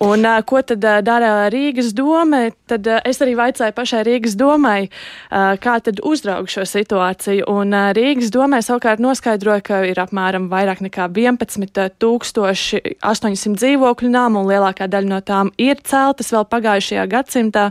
Un, 0.01 0.25
uh, 0.25 0.41
ko 0.49 0.63
tad 0.65 0.81
uh, 0.81 1.03
dara 1.05 1.53
Rīgas 1.53 1.91
doma? 1.93 2.49
Tad 2.71 2.87
uh, 2.89 3.03
es 3.05 3.19
arī 3.21 3.35
vaicāju 3.37 3.75
pašai 3.77 4.01
Rīgas 4.07 4.33
domai, 4.41 4.89
uh, 4.89 5.61
kā 5.61 5.75
tad 5.85 6.01
uzraug 6.09 6.49
šo 6.49 6.65
situāciju. 6.65 7.45
Un 7.53 7.77
uh, 7.77 7.93
Rīgas 7.93 8.33
domai 8.33 8.65
savukārt 8.65 8.97
noskaidroja, 9.05 9.61
ka 9.67 9.83
ir 9.85 10.01
apmēram 10.01 10.49
vairāk 10.49 10.81
nekā 10.87 11.05
11,800 11.13 13.53
dzīvokļu 13.61 14.09
nāmu, 14.17 14.41
un 14.41 14.49
lielākā 14.49 14.89
daļa 14.89 15.09
no 15.13 15.21
tām 15.21 15.53
ir 15.61 15.77
celtas 15.85 16.33
vēl 16.33 16.49
pagājušajā 16.49 17.05
gadsimtā, 17.13 17.69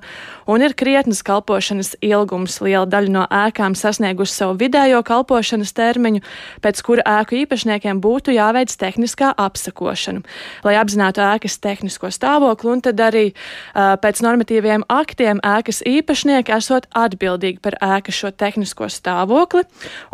un 0.50 0.64
ir 0.66 0.74
krietnas 0.74 1.22
kalpošanas 1.26 1.94
ilgums. 2.02 2.58
Liela 2.64 2.88
daļa 2.90 3.14
no 3.14 3.26
ēkām 3.30 3.76
sasniegusi 3.78 4.34
savu 4.34 4.58
vidējo 4.60 5.02
kalpošanas 5.06 5.74
termiņu, 5.78 6.24
pēc 6.64 6.82
kura 6.86 7.06
ēku 7.20 7.38
īpašniekiem 7.44 8.02
būtu 8.02 8.34
jāveic 8.34 8.74
tehniskā 8.82 9.32
apsakošana, 9.38 10.24
lai 10.66 10.76
apzinātu 10.80 11.22
ēkas 11.24 11.60
tehniskos 11.62 12.18
stāvokli, 12.18 12.74
un 12.74 12.84
tad 12.86 13.02
arī 13.04 13.26
uh, 13.30 13.94
pēc 14.02 14.24
normatīviem 14.26 14.88
aktiem 14.90 15.42
ēkas 15.46 15.84
īpašnieki 15.88 16.56
esot 16.58 16.90
atbildīgi 16.98 17.62
par 17.64 17.78
ēkas 17.86 18.18
šo 18.24 18.34
tehnisko 18.34 18.90
stāvokli. 18.90 19.66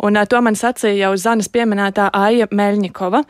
Un, 0.04 0.20
uh, 0.20 0.28
to 0.28 0.42
man 0.44 0.58
sacīja 0.58 1.06
jau 1.06 1.14
Zanas 1.16 1.48
pieminētā 1.52 2.10
Aija 2.12 2.50
Meļņikova. 2.52 3.24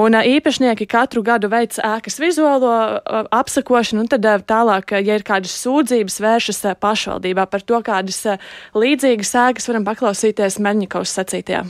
Un, 0.00 0.16
uh, 0.16 0.24
īpašnieki 0.24 0.88
katru 0.88 1.24
gadu 1.26 1.52
veic 1.52 1.76
ēkas 1.84 2.16
vizuālo 2.22 2.72
uh, 2.72 3.28
apsakošanu, 3.34 4.06
un 4.06 4.10
tad 4.16 4.24
uh, 4.24 4.40
tālāk, 4.40 4.96
ja 5.04 5.20
ir 5.20 5.26
kādas 5.26 5.52
sūdzības, 5.60 6.20
vēršas 6.24 6.45
uh, 6.66 6.76
pašvaldībā 6.78 7.48
par 7.50 7.64
to, 7.66 7.80
kādas 7.86 8.20
uh, 8.30 8.38
līdzīgas 8.76 9.34
ēkas 9.46 9.68
varam 9.72 9.88
paklausīties 9.88 10.60
Meļņikovas 10.62 11.18
sacītajā 11.20 11.66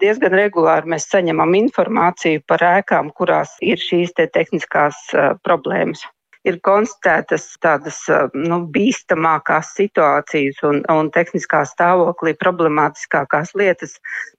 diezgan 0.00 0.32
regulāri 0.32 0.88
mēs 0.94 1.08
saņemam 1.12 1.52
informāciju 1.58 2.40
par 2.48 2.64
ēkām, 2.64 3.10
kurās 3.16 3.52
ir 3.60 3.80
šīs 3.80 4.14
te 4.16 4.24
tehniskās 4.32 4.96
uh, 5.12 5.34
problēmas. 5.44 6.06
Ir 6.48 6.56
konstatētas 6.64 7.42
tādas 7.60 7.98
nu, 8.32 8.62
bīstamākās 8.72 9.74
situācijas 9.76 10.62
un, 10.64 10.78
un 10.88 11.10
tehniskā 11.12 11.66
stāvoklī 11.68 12.32
problemātiskākās 12.40 13.52
lietas, 13.60 13.98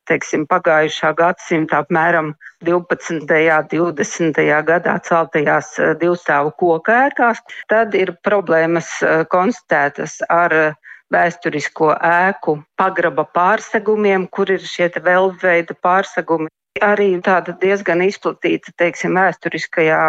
teiksim, 0.10 0.48
pagājušā 0.50 1.12
gadsimta 1.20 1.84
apmēram 1.84 2.34
12. 2.66 3.22
un 3.22 3.68
20. 3.70 4.42
gadā 4.72 4.96
celtajās 5.06 5.76
divstāvu 6.02 6.56
kokēkās. 6.64 7.44
Tad 7.70 7.94
ir 7.98 8.16
problēmas 8.26 8.90
konstatētas 9.30 10.24
ar 10.30 10.74
vēsturisko 11.14 11.92
ēku 12.08 12.58
pagraba 12.80 13.28
pārsegumiem, 13.36 14.26
kur 14.32 14.50
ir 14.50 14.66
šie 14.66 14.90
velveida 15.06 15.78
pārsegumi. 15.86 16.50
Arī 16.82 17.12
tāda 17.22 17.54
diezgan 17.62 18.02
izplatīta, 18.02 18.74
teiksim, 18.82 19.14
vēsturiskajā 19.20 20.02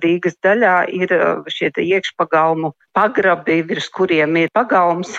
Rīgas 0.00 0.38
daļā 0.44 0.76
ir 0.96 1.12
uh, 1.12 1.44
šie 1.52 1.68
iekšpagalmu 1.84 2.72
pagrabi, 2.96 3.60
virs 3.68 3.90
kuriem 3.92 4.38
ir 4.40 4.52
pagalms. 4.56 5.18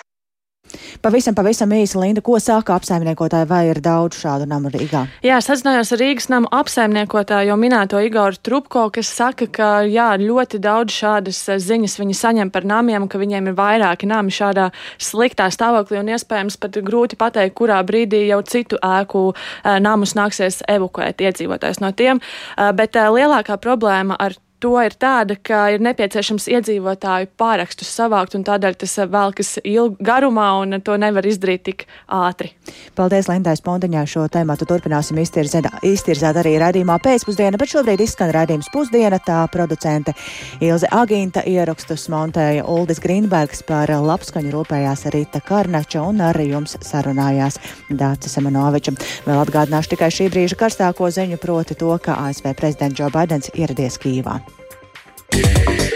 Pavisam, 1.02 1.36
pavisam 1.38 1.72
īsi, 1.76 1.98
Linda, 2.00 2.22
ko 2.26 2.38
saka 2.42 2.76
apsaimniekotāji, 2.80 3.48
vai 3.50 3.62
ir 3.70 3.80
daudz 3.84 4.18
šādu 4.20 4.48
namu 4.50 4.72
Rīgā? 4.74 5.06
Jā, 5.26 5.38
sazinājos 5.44 5.94
ar 5.94 6.02
Rīgas 6.02 6.28
namu 6.32 6.50
apsaimniekotāju, 6.56 7.52
jo 7.52 7.58
minēto 7.60 8.02
Igoru 8.02 8.40
Trupko, 8.42 8.88
kas 8.96 9.12
saka, 9.14 9.48
ka 9.48 9.70
jā, 9.88 10.08
ļoti 10.22 10.60
daudz 10.64 10.96
šādas 10.96 11.42
eh, 11.54 11.60
ziņas 11.62 12.00
viņi 12.02 12.18
saņem 12.18 12.54
par 12.54 12.68
namiem, 12.68 13.08
ka 13.12 13.22
viņiem 13.22 13.52
ir 13.52 13.58
vairāki 13.58 14.10
nami 14.10 14.34
šādā 14.34 14.72
sliktā 14.98 15.52
stāvoklī 15.54 16.02
un 16.02 16.14
iespējams 16.16 16.58
pat 16.62 16.80
grūti 16.86 17.20
pateikt, 17.20 17.56
kurā 17.60 17.82
brīdī 17.86 18.26
jau 18.26 18.42
citu 18.48 18.82
ēku 18.82 19.28
eh, 19.36 19.78
namus 19.84 20.16
nāksies 20.18 20.64
evakuēt 20.72 21.22
iedzīvotājs 21.22 21.84
no 21.86 21.94
tiem. 21.94 22.24
Eh, 22.58 22.72
bet 22.76 22.98
lielākā 22.98 23.60
problēma 23.62 24.18
ar 24.20 24.38
to 24.60 24.74
ir 24.82 24.96
tāda, 24.98 25.36
ka 25.36 25.68
ir 25.76 25.84
nepieciešams 25.84 26.48
iedzīvotāju 26.52 27.30
pārakstus 27.40 27.90
savākt, 27.92 28.36
un 28.38 28.46
tādēļ 28.48 28.78
tas 28.82 28.96
velkas 29.12 29.56
ilg 29.64 30.00
garumā, 30.04 30.48
un 30.64 30.80
to 30.86 30.96
nevar 31.02 31.28
izdarīt 31.28 31.66
tik 31.68 31.86
ātri. 32.08 32.54
Paldies, 32.96 33.30
Lindais 33.30 33.62
Pondiņā, 33.66 34.06
šo 34.10 34.26
tēmu 34.32 34.56
turpināsim 34.66 35.20
iztirzēt, 35.22 35.68
iztirzēt 35.86 36.40
arī 36.42 36.56
raidījumā 36.62 36.98
pēcpusdiena, 37.04 37.60
bet 37.62 37.74
šobrīd 37.74 38.06
izskan 38.06 38.34
raidījums 38.36 38.72
pusdiena, 38.74 39.20
tā 39.20 39.44
producente 39.54 40.16
Ilze 40.64 40.90
Agīnta 40.94 41.44
ierakstus 41.50 42.08
montēja 42.14 42.66
Uldis 42.72 43.02
Grīnbergs 43.04 43.66
par 43.68 43.92
labskaņu 43.92 44.54
rūpējās 44.56 45.08
Rīta 45.14 45.44
Karnača 45.46 46.04
un 46.06 46.24
arī 46.26 46.50
jums 46.54 46.78
sarunājās 46.86 47.60
Dācis 47.90 48.38
Semenoviča. 48.38 48.96
Vēl 49.28 49.44
atgādināšu 49.44 49.96
tikai 49.96 50.12
šī 50.14 50.30
brīža 50.34 50.60
karstāko 50.60 51.12
ziņu, 51.12 51.42
proti 51.42 51.78
to, 51.78 51.94
ka 52.02 52.20
ASV 52.28 52.54
prezidents 52.58 52.98
Džo 52.98 53.12
Baidens 53.14 53.52
ieradies 53.54 54.00
Kīvā. 54.02 54.40
yeah. 55.36 55.95